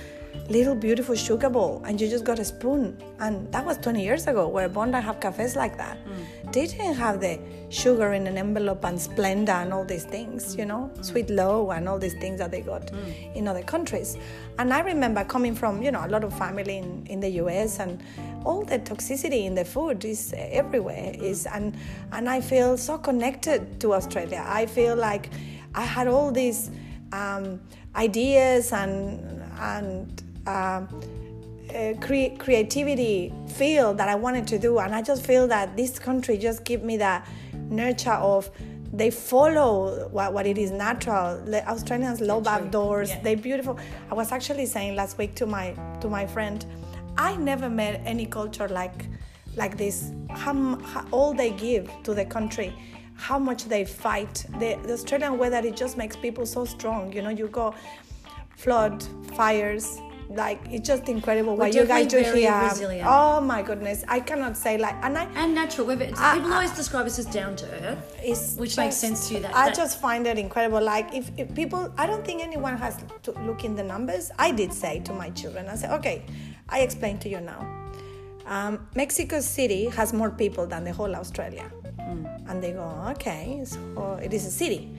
[0.49, 2.97] little beautiful sugar bowl and you just got a spoon.
[3.21, 5.99] And that was 20 years ago where Bondi have cafes like that.
[6.42, 10.67] They didn't have the sugar in an envelope and Splenda and all these things, you
[10.67, 12.91] know, Sweet'N Low and all these things that they got
[13.35, 14.19] in other countries.
[14.59, 17.81] And I remember coming from, you know, a lot of family in, in the US
[17.81, 18.03] and
[18.45, 21.75] all the toxicity in the food is everywhere is and
[22.13, 24.45] and I feel so connected to Australia.
[24.47, 25.31] I feel like
[25.75, 26.71] I had all these
[27.13, 27.61] um,
[27.97, 30.89] ideas and and um,
[31.75, 35.99] uh, cre- creativity field that I wanted to do, and I just feel that this
[35.99, 37.27] country just give me that
[37.71, 38.51] nurture of
[38.93, 41.43] they follow what, what it is natural.
[41.45, 43.09] The Australians love outdoors.
[43.09, 43.21] Yeah.
[43.23, 43.79] They're beautiful.
[44.11, 46.65] I was actually saying last week to my to my friend,
[47.17, 49.07] I never met any culture like
[49.57, 50.13] like this.
[50.31, 52.73] How, how all they give to the country,
[53.15, 54.45] how much they fight.
[54.59, 57.13] The, the Australian weather it just makes people so strong.
[57.13, 57.75] You know, you go
[58.57, 59.03] flood,
[59.35, 59.99] fires.
[60.29, 62.53] Like it's just incredible what you guys do here.
[62.71, 63.07] resilient.
[63.09, 65.87] Oh my goodness, I cannot say like, and I And natural.
[65.87, 69.35] We've, I- people I- always describe us as down to earth, which makes sense to
[69.35, 69.41] you.
[69.41, 70.81] That, I that- just find it incredible.
[70.81, 74.31] Like if, if people, I don't think anyone has to look in the numbers.
[74.39, 76.25] I did say to my children, I said, okay,
[76.69, 77.61] I explain to you now.
[78.47, 81.71] Um, Mexico City has more people than the whole Australia,
[82.49, 84.91] and they go, okay, so it is a city,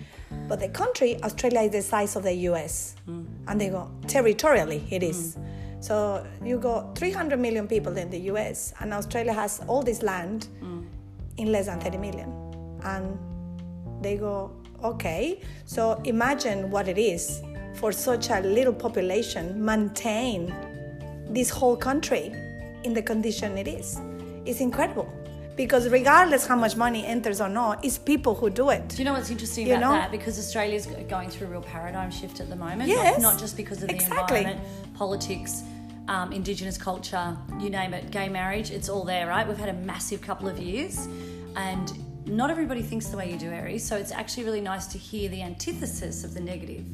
[0.47, 2.95] but the country Australia is the size of the U.S.
[3.07, 3.25] Mm.
[3.47, 5.35] and they go territorially it is.
[5.35, 5.83] Mm.
[5.83, 8.73] So you go 300 million people in the U.S.
[8.79, 10.85] and Australia has all this land mm.
[11.37, 12.29] in less than 30 million,
[12.83, 13.17] and
[14.01, 14.51] they go,
[14.83, 17.41] okay, so imagine what it is
[17.75, 20.53] for such a little population maintain
[21.29, 22.31] this whole country
[22.83, 23.99] in the condition it is.
[24.45, 25.11] It's incredible.
[25.55, 28.87] Because regardless how much money enters or not, it's people who do it.
[28.89, 29.91] Do you know what's interesting You about know?
[29.91, 30.11] that?
[30.11, 32.89] Because Australia's going through a real paradigm shift at the moment.
[32.89, 34.39] Yes, Not, not just because of the exactly.
[34.39, 35.63] environment, politics,
[36.07, 39.47] um, Indigenous culture, you name it, gay marriage, it's all there, right?
[39.47, 41.07] We've had a massive couple of years
[41.55, 41.91] and
[42.27, 43.77] not everybody thinks the way you do, Ere.
[43.79, 46.85] So it's actually really nice to hear the antithesis of the negative,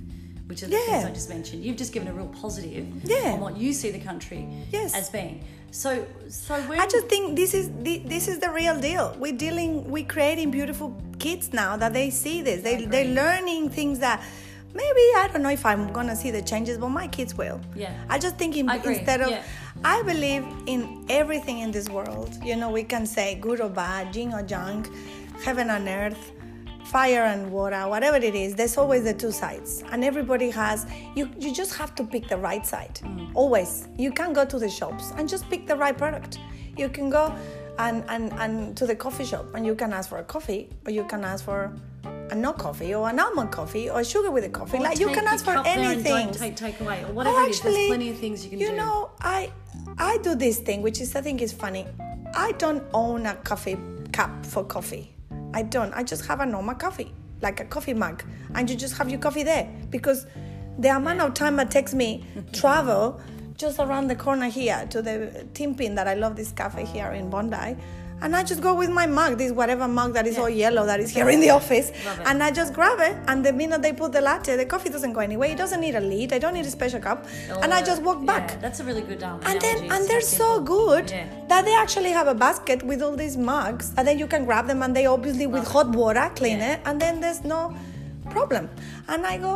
[0.49, 1.63] which are the things I just mentioned.
[1.63, 3.33] You've just given a real positive Yeah.
[3.33, 4.95] on what you see the country Yes.
[4.95, 5.43] as being.
[5.69, 5.89] So,
[6.27, 9.15] so when I just think this is the, this is the real deal.
[9.19, 12.63] We're dealing, we're creating beautiful kids now that they see this.
[12.63, 14.23] They they're learning things that
[14.73, 17.61] maybe I don't know if I'm gonna see the changes, but my kids will.
[17.75, 17.93] Yeah.
[18.09, 19.43] I just think in, I instead of yeah.
[19.83, 22.31] I believe in everything in this world.
[22.43, 24.87] You know, we can say good or bad, yin or yang,
[25.45, 26.31] heaven and earth,
[26.89, 28.55] fire and water, whatever it is.
[28.55, 30.85] There's always the two sides, and everybody has.
[31.15, 32.95] You you just have to pick the right side.
[33.03, 33.31] Mm.
[33.35, 36.39] Always, you can go to the shops and just pick the right product.
[36.77, 37.33] You can go
[37.77, 40.91] and, and and to the coffee shop and you can ask for a coffee, or
[40.91, 41.71] you can ask for
[42.31, 44.77] a no coffee or an almond coffee or sugar with a coffee.
[44.77, 46.31] Or like you can ask for cup there and anything.
[46.31, 47.61] Take take away or whatever Oh, it is.
[47.61, 48.65] There's plenty of things you can do.
[48.65, 49.51] You know, I
[49.97, 51.85] I do this thing, which is I think is funny.
[52.33, 53.77] I don't own a coffee
[54.11, 55.15] cup for coffee.
[55.53, 55.93] I don't.
[55.93, 58.23] I just have a normal coffee, like a coffee mug,
[58.55, 60.27] and you just have your coffee there because
[60.77, 63.19] the amount of time it takes me travel
[63.57, 67.29] just around the corner here to the Timpin that I love this cafe here in
[67.29, 67.75] Bondi.
[68.21, 70.99] And I just go with my mug, this whatever mug that is all yellow that
[70.99, 71.91] is here in the office,
[72.25, 73.15] and I just grab it.
[73.27, 75.49] And the minute they put the latte, the coffee doesn't go anywhere.
[75.49, 76.33] It doesn't need a lid.
[76.33, 77.25] I don't need a special cup,
[77.61, 80.07] and I just walk Oh, Yeah, back that's a really good um, and then and
[80.09, 81.25] they're so good Yeah.
[81.47, 84.67] that they actually have a basket with all these mugs and then you can grab
[84.67, 86.73] them and they obviously with hot water clean Yeah.
[86.73, 87.73] it and then there's no
[88.29, 88.69] problem
[89.07, 89.53] and i go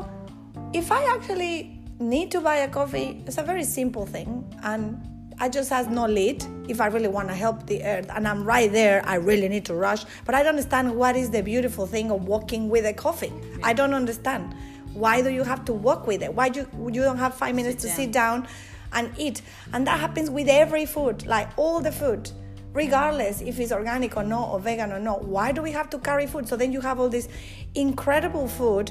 [0.73, 4.29] if i actually need to buy a coffee it's a very simple thing
[4.63, 4.97] and
[5.39, 8.43] i just has no lid if i really want to help the earth and i'm
[8.43, 11.85] right there i really need to rush but i don't understand what is the beautiful
[11.85, 14.53] thing of walking with a coffee i don't understand
[14.93, 17.55] why do you have to walk with it why do you, you don't have five
[17.55, 17.95] minutes to down.
[17.95, 18.47] sit down
[18.93, 19.41] and eat.
[19.73, 22.31] And that happens with every food, like all the food.
[22.73, 25.99] regardless if it's organic or not or vegan or not why do we have to
[25.99, 27.27] carry food so then you have all this
[27.75, 28.89] incredible food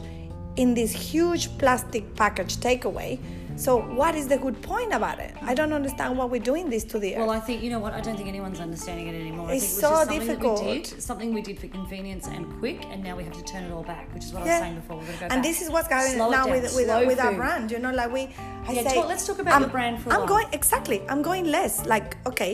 [0.54, 3.18] in this huge plastic package takeaway
[3.56, 6.84] so what is the good point about it i don't understand why we're doing this
[6.84, 7.92] to the earth Well, I think you know what.
[7.92, 9.48] I don't think anyone's understanding it anymore.
[9.50, 10.58] I It's think it was so just something difficult.
[10.60, 13.44] That we did, something we did for convenience and quick, and now we have to
[13.52, 14.96] turn it all back, which is what I was saying before.
[14.98, 15.42] We're go and back.
[15.48, 18.10] this is what's going it now down, with with, with our brand you know like
[18.12, 18.22] we
[18.68, 20.28] I Yeah, say talk- let's talk about I'm, your brand for a I'm while.
[20.34, 22.52] going exactly I'm going less like okay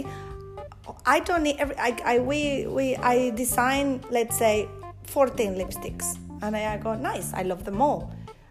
[1.07, 4.69] I don't need every I, I we we I design let's say
[5.05, 6.07] 14 lipsticks
[6.43, 8.01] and I, I go nice I love them all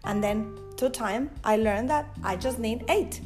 [0.04, 0.38] and then
[0.78, 3.20] two time I learned that I just need eight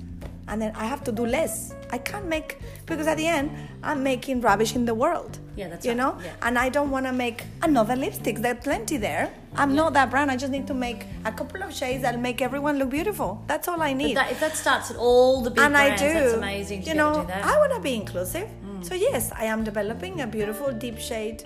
[0.48, 1.56] and then I have to do less
[1.96, 3.50] I can't make because at the end
[3.82, 6.02] I'm making rubbish in the world Yeah, that's you right.
[6.02, 6.46] know Yeah.
[6.46, 7.38] and I don't want to make
[7.68, 8.36] another lipstick.
[8.44, 9.24] There's plenty there.
[9.62, 10.30] I'm not that brand.
[10.34, 11.00] I just need to make
[11.30, 13.30] a couple of shades that'll make everyone look beautiful.
[13.50, 14.14] That's all I But need.
[14.20, 16.12] that, if that starts at all the big and I brands, do.
[16.20, 16.80] that's amazing.
[16.88, 17.44] You know, that.
[17.52, 18.48] I want to be inclusive.
[18.64, 18.82] Mm.
[18.88, 21.40] So yes, I am developing a beautiful deep shade.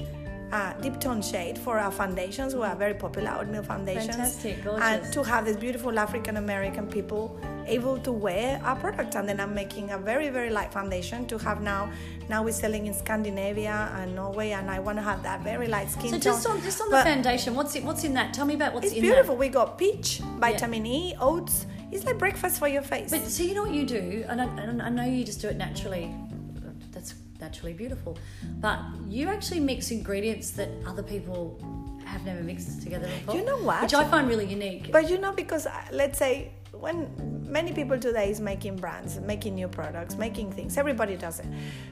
[0.52, 4.14] Uh, deep tone shade for our foundations, who are very popular, oatmeal foundations.
[4.14, 4.84] Fantastic, gorgeous.
[4.84, 7.36] And to have these beautiful African American people
[7.66, 9.16] able to wear our product.
[9.16, 11.90] And then I'm making a very, very light foundation to have now.
[12.28, 15.90] Now we're selling in Scandinavia and Norway, and I want to have that very light
[15.90, 16.20] skin so tone.
[16.20, 18.32] just on just on the But- foundation, what's it, what's in that?
[18.32, 19.34] Tell me about what's it's in beautiful.
[19.34, 19.40] that.
[19.40, 21.66] We got peach, vitamin E, oats.
[21.90, 23.10] It's like breakfast for your face.
[23.10, 25.48] But so you know what you do, and I, and I know you just do
[25.48, 26.14] it naturally.
[27.40, 28.16] Naturally beautiful,
[28.60, 31.60] but you actually mix ingredients that other people
[32.04, 33.34] have never mixed together before.
[33.36, 33.82] You know what?
[33.82, 34.90] Which I find really unique.
[34.92, 37.10] But you know, because uh, let's say when
[37.46, 41.46] many people today is making brands, making new products, making things, everybody does it.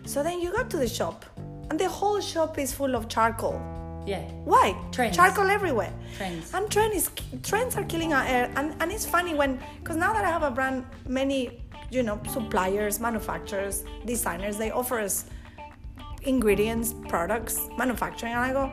[0.07, 1.25] So then you go to the shop,
[1.71, 3.61] and the whole shop is full of charcoal.
[4.07, 4.77] yeah, Why?
[4.93, 5.17] Trends.
[5.17, 5.93] Charcoal everywhere.
[6.17, 6.53] Trends.
[6.55, 7.11] And trend is,
[7.43, 8.51] trends are killing our air.
[8.57, 12.21] And, and it's funny when, because now that I have a brand, many, you know,
[12.31, 15.25] suppliers, manufacturers, designers, they offer us
[16.27, 18.33] ingredients, products, manufacturing.
[18.33, 18.71] And I go,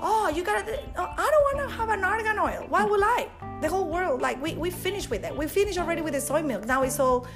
[0.00, 2.66] oh, you got to, I don't want to have an argan oil.
[2.68, 3.28] Why would I?
[3.60, 5.36] The whole world, like, we, we finished with it.
[5.36, 6.66] We finished already with the soy milk.
[6.66, 7.26] Now it's all,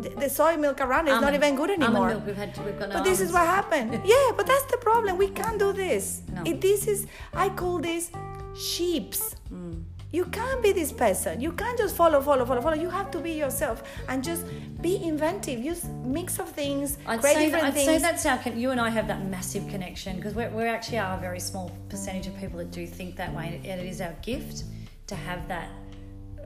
[0.00, 2.08] the, the soy milk around is not even good anymore.
[2.08, 3.92] milk, we've had, we've But this is what happened.
[4.04, 5.16] yeah, but that's the problem.
[5.16, 6.22] We can't do this.
[6.32, 6.42] No.
[6.44, 8.10] It, this is I call this
[8.54, 9.36] sheeps.
[9.52, 9.84] Mm.
[10.14, 11.40] You can't be this person.
[11.40, 12.76] You can't just follow, follow, follow, follow.
[12.76, 14.46] You have to be yourself and just
[14.80, 15.58] be inventive.
[15.58, 17.86] Use mix of things, I'd create different I'd things.
[17.86, 18.38] say that's our.
[18.52, 22.28] You and I have that massive connection because we're actually are a very small percentage
[22.28, 24.62] of people that do think that way, and it is our gift
[25.08, 25.68] to have that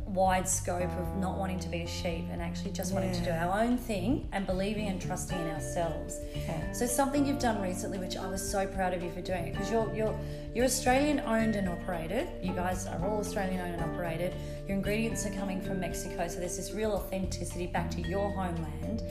[0.08, 3.30] wide scope of not wanting to be a sheep and actually just wanting to do
[3.30, 6.18] our own thing and believing and trusting in ourselves.
[6.34, 6.72] Yeah.
[6.72, 9.70] So something you've done recently, which I was so proud of you for doing, because
[9.70, 10.18] you're you're
[10.54, 12.28] you're Australian owned and operated.
[12.42, 14.34] You guys are all Australian owned and operated.
[14.66, 19.02] Your ingredients are coming from Mexico, so there's this real authenticity back to your homeland.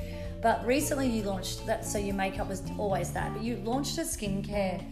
[0.41, 4.01] But recently you launched that, so your makeup was always that, but you launched a
[4.01, 4.83] skincare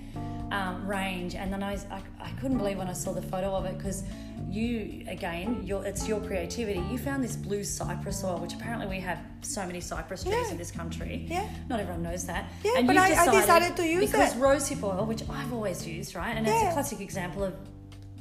[0.51, 3.65] um, range, and then I, I I couldn't believe when I saw the photo of
[3.65, 4.03] it because
[4.49, 8.99] you again your it's your creativity you found this blue cypress oil which apparently we
[8.99, 10.51] have so many cypress trees Yeah.
[10.51, 11.47] in this country Yeah.
[11.69, 14.39] not everyone knows that Yeah, and but I- I decided to use because it.
[14.39, 17.53] rosehip oil which i've always used right and it's a classic example of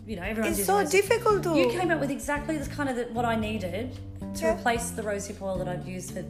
[0.06, 2.96] you know everyone It's so difficult to- you came up with exactly the kind of
[2.96, 3.96] the, what i needed
[4.34, 4.54] to Yeah.
[4.54, 6.24] replace the rosehip oil that i've used for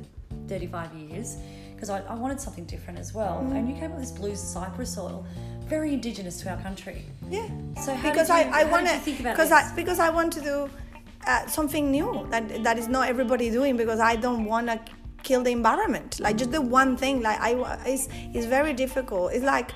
[0.49, 1.37] 35 years
[1.75, 3.57] because I, I wanted something different as well Mm.
[3.57, 5.25] and you came up with this blue cypress oil
[5.69, 7.49] very indigenous to our country yeah.
[7.83, 9.51] so how because you, I, I want to think about because?
[9.53, 10.71] I because I want to do
[11.27, 14.79] uh, something new that that is not everybody doing because I don't want to
[15.23, 16.21] kill the environment.
[16.21, 17.23] Like just the one thing.
[17.23, 17.51] Like I
[17.87, 19.33] it's it's very difficult.
[19.33, 19.71] It's like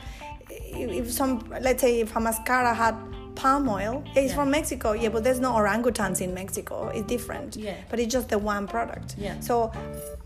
[0.51, 1.32] if if some
[1.62, 2.95] let's say if a mascara had
[3.34, 4.34] palm oil it's Yeah.
[4.34, 7.76] from mexico yeah but there's no orangutans in mexico it's different Yeah.
[7.89, 9.39] but it's just the one product Yeah.
[9.39, 9.70] so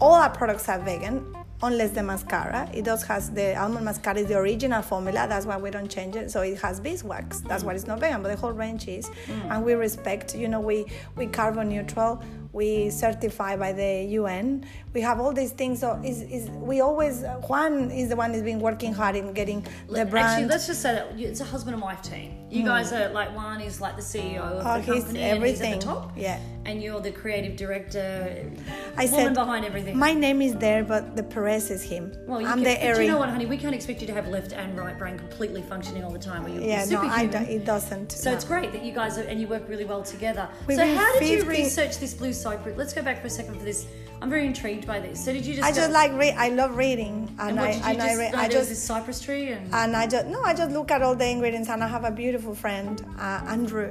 [0.00, 1.16] all our products are vegan
[1.62, 2.68] unless the mascara.
[2.72, 5.26] It does has the almond mascara is the original formula.
[5.28, 6.30] That's why we don't change it.
[6.30, 7.40] So it has beeswax.
[7.40, 9.08] That's why it's not vegan but the whole range is.
[9.08, 9.50] Mm.
[9.50, 10.86] And we respect you know we
[11.16, 12.22] we carbon neutral
[12.52, 14.64] we certify by the UN.
[14.92, 15.80] We have all these things.
[15.80, 19.66] So is is we always Juan is the one who's been working hard in getting
[19.88, 20.28] the brand.
[20.28, 22.42] Actually, let's just say that it's a husband and wife team.
[22.50, 22.66] You hmm.
[22.66, 25.60] guys are like Juan is like the CEO of Oh, the he's company and he's
[25.62, 26.12] at the top.
[26.16, 26.38] Yeah.
[26.64, 28.48] And you're the creative director,
[28.96, 29.98] I woman said behind everything.
[29.98, 32.14] my name is there, but the Perez is him.
[32.28, 33.46] well, you I'm can, the you know what, honey?
[33.46, 36.44] We can't expect you to have left and right brain completely functioning all the time.
[36.44, 38.12] Where you're Yeah, no, I don't, it doesn't.
[38.12, 38.36] So no.
[38.36, 40.48] it's great that you guys are, and you work really well together.
[40.68, 42.76] We've so how did you research this blue cypress?
[42.76, 43.86] Let's go back for a second for this.
[44.20, 45.24] I'm very intrigued by this.
[45.24, 45.66] So did you just?
[45.66, 46.34] I go- just like read.
[46.36, 48.34] I love reading, and, And I and just?
[48.34, 49.74] I I just this cypress tree and.
[49.74, 52.10] and I just no, I just look at all the ingredients, and I have a
[52.10, 53.90] beautiful friend, uh, Andrew,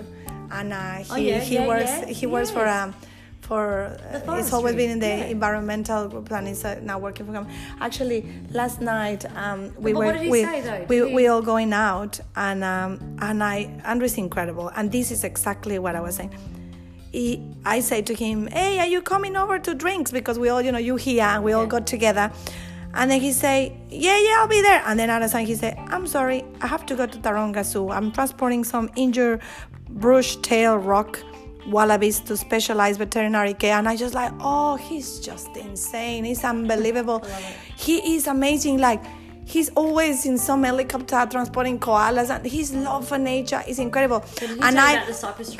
[0.52, 2.94] and uh, he Oh, yeah, he yeah, works yeah, he works for um
[3.42, 3.98] for
[4.28, 5.26] uh, it's always been in the yeah.
[5.38, 7.48] environmental group and is uh, now working for him.
[7.82, 11.74] Actually, last night um, we were what did he we, say, we, we all going
[11.74, 16.32] out and um, and I Andrew's incredible and this is exactly what I was saying.
[17.12, 20.12] He, I say to him, "Hey, are you coming over to drinks?
[20.12, 22.32] Because we all, you know, you here, and we all got together."
[22.94, 25.76] And then he say, "Yeah, yeah, I'll be there." And then other side he say,
[25.88, 27.90] "I'm sorry, I have to go to Taronga Zoo.
[27.90, 29.42] I'm transporting some injured
[29.90, 31.20] brush tail rock
[31.68, 36.24] wallabies to specialized veterinary care." And I just like, "Oh, he's just insane.
[36.24, 37.24] He's unbelievable.
[37.76, 38.78] He is amazing.
[38.78, 39.04] Like."
[39.52, 44.24] He's always in some helicopter transporting koalas, and his love for nature is incredible.
[44.62, 44.92] And I,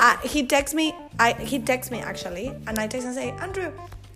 [0.00, 0.94] uh, he texts me.
[1.18, 3.70] I he texts me actually, and I text and say, Andrew,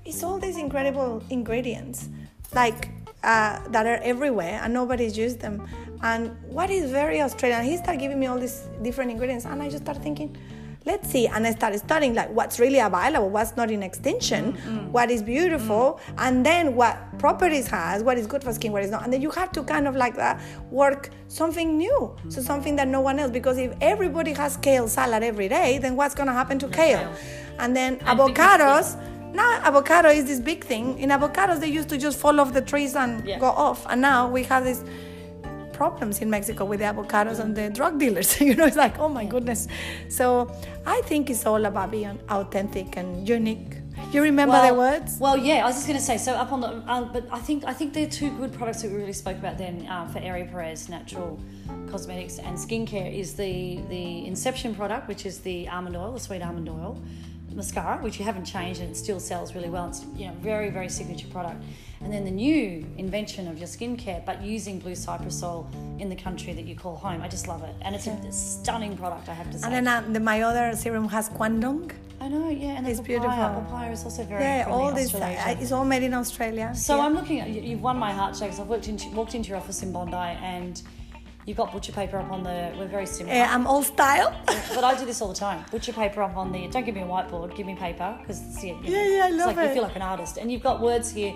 [0.07, 2.09] it's all these incredible ingredients,
[2.55, 2.89] like
[3.23, 5.69] uh, that are everywhere, and nobody's used them.
[6.03, 7.65] And what is very Australian?
[7.65, 10.31] He started giving me all these different ingredients, and I just started thinking.
[10.87, 14.55] Let's see, and I started studying like what's really available, what's not in extinction,
[14.93, 18.91] what is beautiful, and then what properties has, what is good for skin, what is
[18.93, 22.77] not, and then you have to kind of like that work something new, so something
[22.77, 23.33] that no one else.
[23.33, 26.99] Because if everybody has kale salad every day, then what's gonna happen to kale?
[27.01, 27.13] kale.
[27.59, 28.97] And then avocados.
[29.35, 30.99] Now avocado is this big thing.
[31.01, 33.41] In avocados, they used to just fall off the trees and Yeah.
[33.41, 34.85] go off, and now we have these
[35.77, 38.41] problems in Mexico with the avocados and the drug dealers.
[38.49, 39.69] you know, it's like, oh my goodness.
[40.09, 40.27] So
[40.87, 43.73] I think it's all about being authentic and unique.
[44.13, 45.19] You remember the words?
[45.19, 46.17] Well, yeah, I was just going to say.
[46.17, 48.91] So up on the, uh, but I think I think they're two good products that
[48.91, 51.39] we really spoke about then uh, for Ere Perez Natural
[51.91, 56.43] Cosmetics and Skincare is the the Inception product, which is the almond oil, the sweet
[56.43, 57.03] almond oil
[57.57, 59.87] mascara, which you haven't changed and it still sells really well.
[59.89, 61.61] It's you know very very signature product.
[62.03, 65.67] And then the new invention of your skincare, but using blue cypress oil
[65.99, 67.23] in the country that you call home.
[67.23, 69.29] I just love it, and it's a stunning product.
[69.31, 69.65] I have to say.
[69.67, 71.91] And then uh, the, my other serum has quandong.
[72.21, 73.19] I know, yeah, and the It's papaya.
[73.21, 73.63] beautiful.
[73.63, 75.15] Papaya is also very Yeah, all this.
[75.15, 76.69] Uh, it's all made in Australia.
[76.75, 77.05] So Yeah.
[77.07, 78.61] I'm looking at you- you've won my heart, James.
[78.61, 80.75] I've walked into walked into your office in Bondi, and
[81.47, 82.75] you've got butcher paper up on the.
[82.79, 84.39] We're very similar, Uh, I'm old style.
[84.47, 85.65] but I do this all the time.
[85.71, 86.69] Butcher paper up on the.
[86.69, 87.55] Don't give me a whiteboard.
[87.57, 89.97] Give me paper because yeah, you Yeah, yeah, I it's love like You feel like
[89.97, 91.33] an artist, and you've got words here.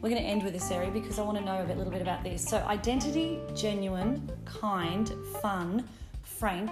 [0.00, 1.92] We're going to end with this area because I want to know a bit- little
[1.92, 2.42] bit about this.
[2.42, 5.84] So identity, genuine, kind, fun,
[6.22, 6.70] frank,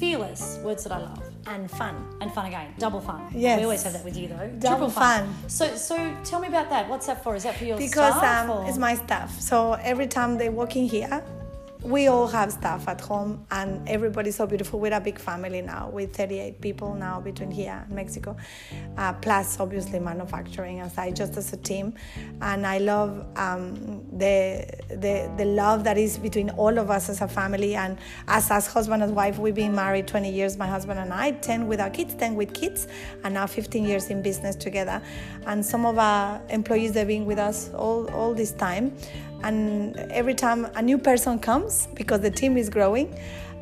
[0.00, 0.58] fearless.
[0.64, 1.22] Words that I love.
[1.46, 1.94] and fun.
[2.20, 3.20] And fun again, double fun.
[3.32, 3.58] Yes.
[3.58, 4.48] we always have that with you though.
[4.58, 5.32] Double Triple fun.
[5.46, 6.88] So, so tell me about that.
[6.88, 7.36] What's that for?
[7.36, 8.50] Is that for your because staff?
[8.50, 9.30] um, it's my staff.
[9.40, 11.22] So every time they walk in here,
[11.86, 14.80] we all have staff at home, and everybody's so beautiful.
[14.80, 18.36] We're a big family now, with 38 people now between here and Mexico,
[18.98, 21.94] uh, plus obviously manufacturing aside, just as a team.
[22.42, 27.20] And I love um, the, the the love that is between all of us as
[27.20, 29.38] a family, and as as husband and wife.
[29.38, 32.52] We've been married 20 years, my husband and I, 10 with our kids, 10 with
[32.52, 32.88] kids,
[33.22, 35.00] and now 15 years in business together.
[35.46, 38.96] And some of our employees they've been with us all all this time
[39.42, 43.14] and every time a new person comes because the team is growing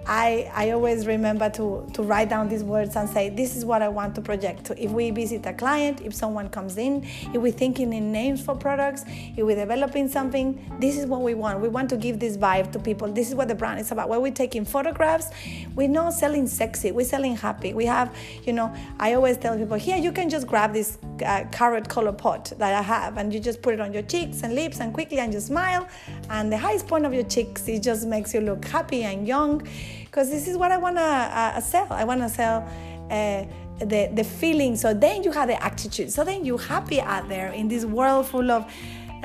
[0.06, 3.80] I, I always remember to, to write down these words and say this is what
[3.80, 4.70] I want to project.
[4.76, 8.54] If we visit a client if someone comes in if we're thinking in names for
[8.54, 11.60] products if we're developing something this is what we want.
[11.60, 13.08] We want to give this vibe to people.
[13.08, 14.08] This is what the brand is about.
[14.08, 15.30] When we're taking photographs
[15.74, 16.92] we're not selling sexy.
[16.92, 17.72] We're selling happy.
[17.72, 21.44] We have you know I always tell people here you can just grab this uh,
[21.50, 24.54] carrot color pot that I have and you just put it on your cheeks and
[24.54, 25.88] lips and quickly and you smile.
[26.28, 29.66] And the highest point of your cheeks it just makes you look happy and young
[30.04, 32.68] because this is what I want to uh, sell I want to sell
[33.10, 33.44] uh,
[33.78, 37.52] the, the feeling so then you have the attitude so then you're happy out there
[37.52, 38.70] in this world full of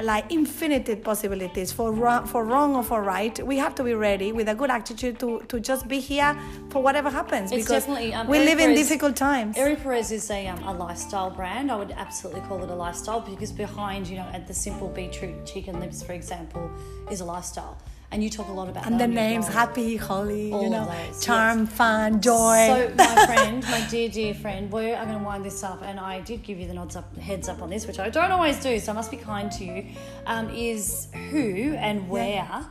[0.01, 3.45] like infinite possibilities for wrong, for wrong or for right.
[3.45, 6.38] We have to be ready with a good attitude to, to just be here
[6.70, 9.57] for whatever happens It's because definitely, um, we Aerie live in difficult times.
[9.57, 11.72] Ere Perez is a, um, a lifestyle brand.
[11.72, 15.45] I would absolutely call it a lifestyle because behind, you know, at the simple beetroot
[15.45, 16.70] chicken lips, for example,
[17.11, 17.78] is a lifestyle.
[18.12, 21.24] And you talk a lot about and the names happy, holly, All you know, those,
[21.24, 21.74] charm, yes.
[21.74, 22.66] fun, joy.
[22.68, 25.99] So, my friend, my dear, dear friend, we are going to wind this up, and
[25.99, 28.60] I did give you the nods up, heads up on this, which I don't always
[28.64, 29.86] do, so I must be kind to you.
[30.26, 32.66] Um, is who and where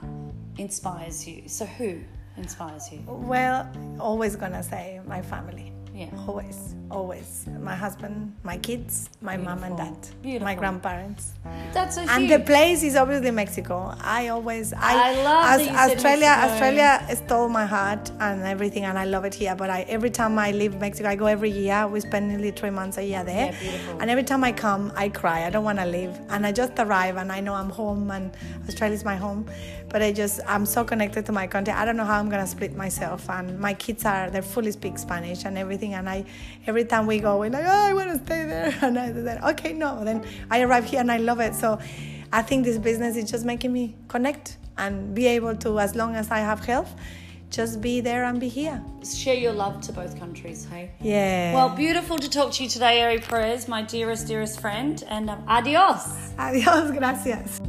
[0.56, 1.44] inspires you?
[1.46, 2.00] So, who
[2.36, 3.04] inspires you?
[3.06, 3.70] well,
[4.00, 5.72] always gonna say my family.
[5.98, 6.10] Yeah.
[6.28, 7.28] Always, always.
[7.60, 10.22] My husband, my kids, my mom and dad, Beautiful.
[10.22, 10.44] Beautiful.
[10.46, 11.32] my grandparents.
[11.74, 12.30] That's a And huge.
[12.30, 13.92] the place is obviously Mexico.
[14.00, 14.78] I always, I,
[15.10, 16.28] I love as, Australia.
[16.46, 19.56] Australia stole my heart and everything, and I love it here.
[19.56, 21.88] But I, every time I leave Mexico, I go every year.
[21.88, 23.46] We spend nearly three months a year there.
[23.46, 24.00] Yeah, beautiful.
[24.00, 25.46] And every time I come, I cry.
[25.46, 28.30] I don't want to leave, and I just arrive, and I know I'm home, and
[28.68, 29.46] Australia is my home.
[29.90, 31.72] But I just, I'm so connected to my country.
[31.72, 33.28] I don't know how I'm gonna split myself.
[33.30, 35.94] And my kids are, they fully speak Spanish and everything.
[35.94, 36.24] And I,
[36.66, 38.76] every time we go, we're like, oh, I want to stay there.
[38.82, 40.04] And I said, okay, no.
[40.04, 41.54] Then I arrive here and I love it.
[41.54, 41.78] So
[42.32, 46.14] I think this business is just making me connect and be able to, as long
[46.14, 46.94] as I have health,
[47.50, 48.82] just be there and be here.
[49.04, 50.90] Share your love to both countries, hey?
[51.00, 51.54] Yeah.
[51.54, 55.42] Well, beautiful to talk to you today, Ere Perez, my dearest, dearest friend, and um,
[55.48, 56.32] adios.
[56.38, 57.60] Adios, gracias.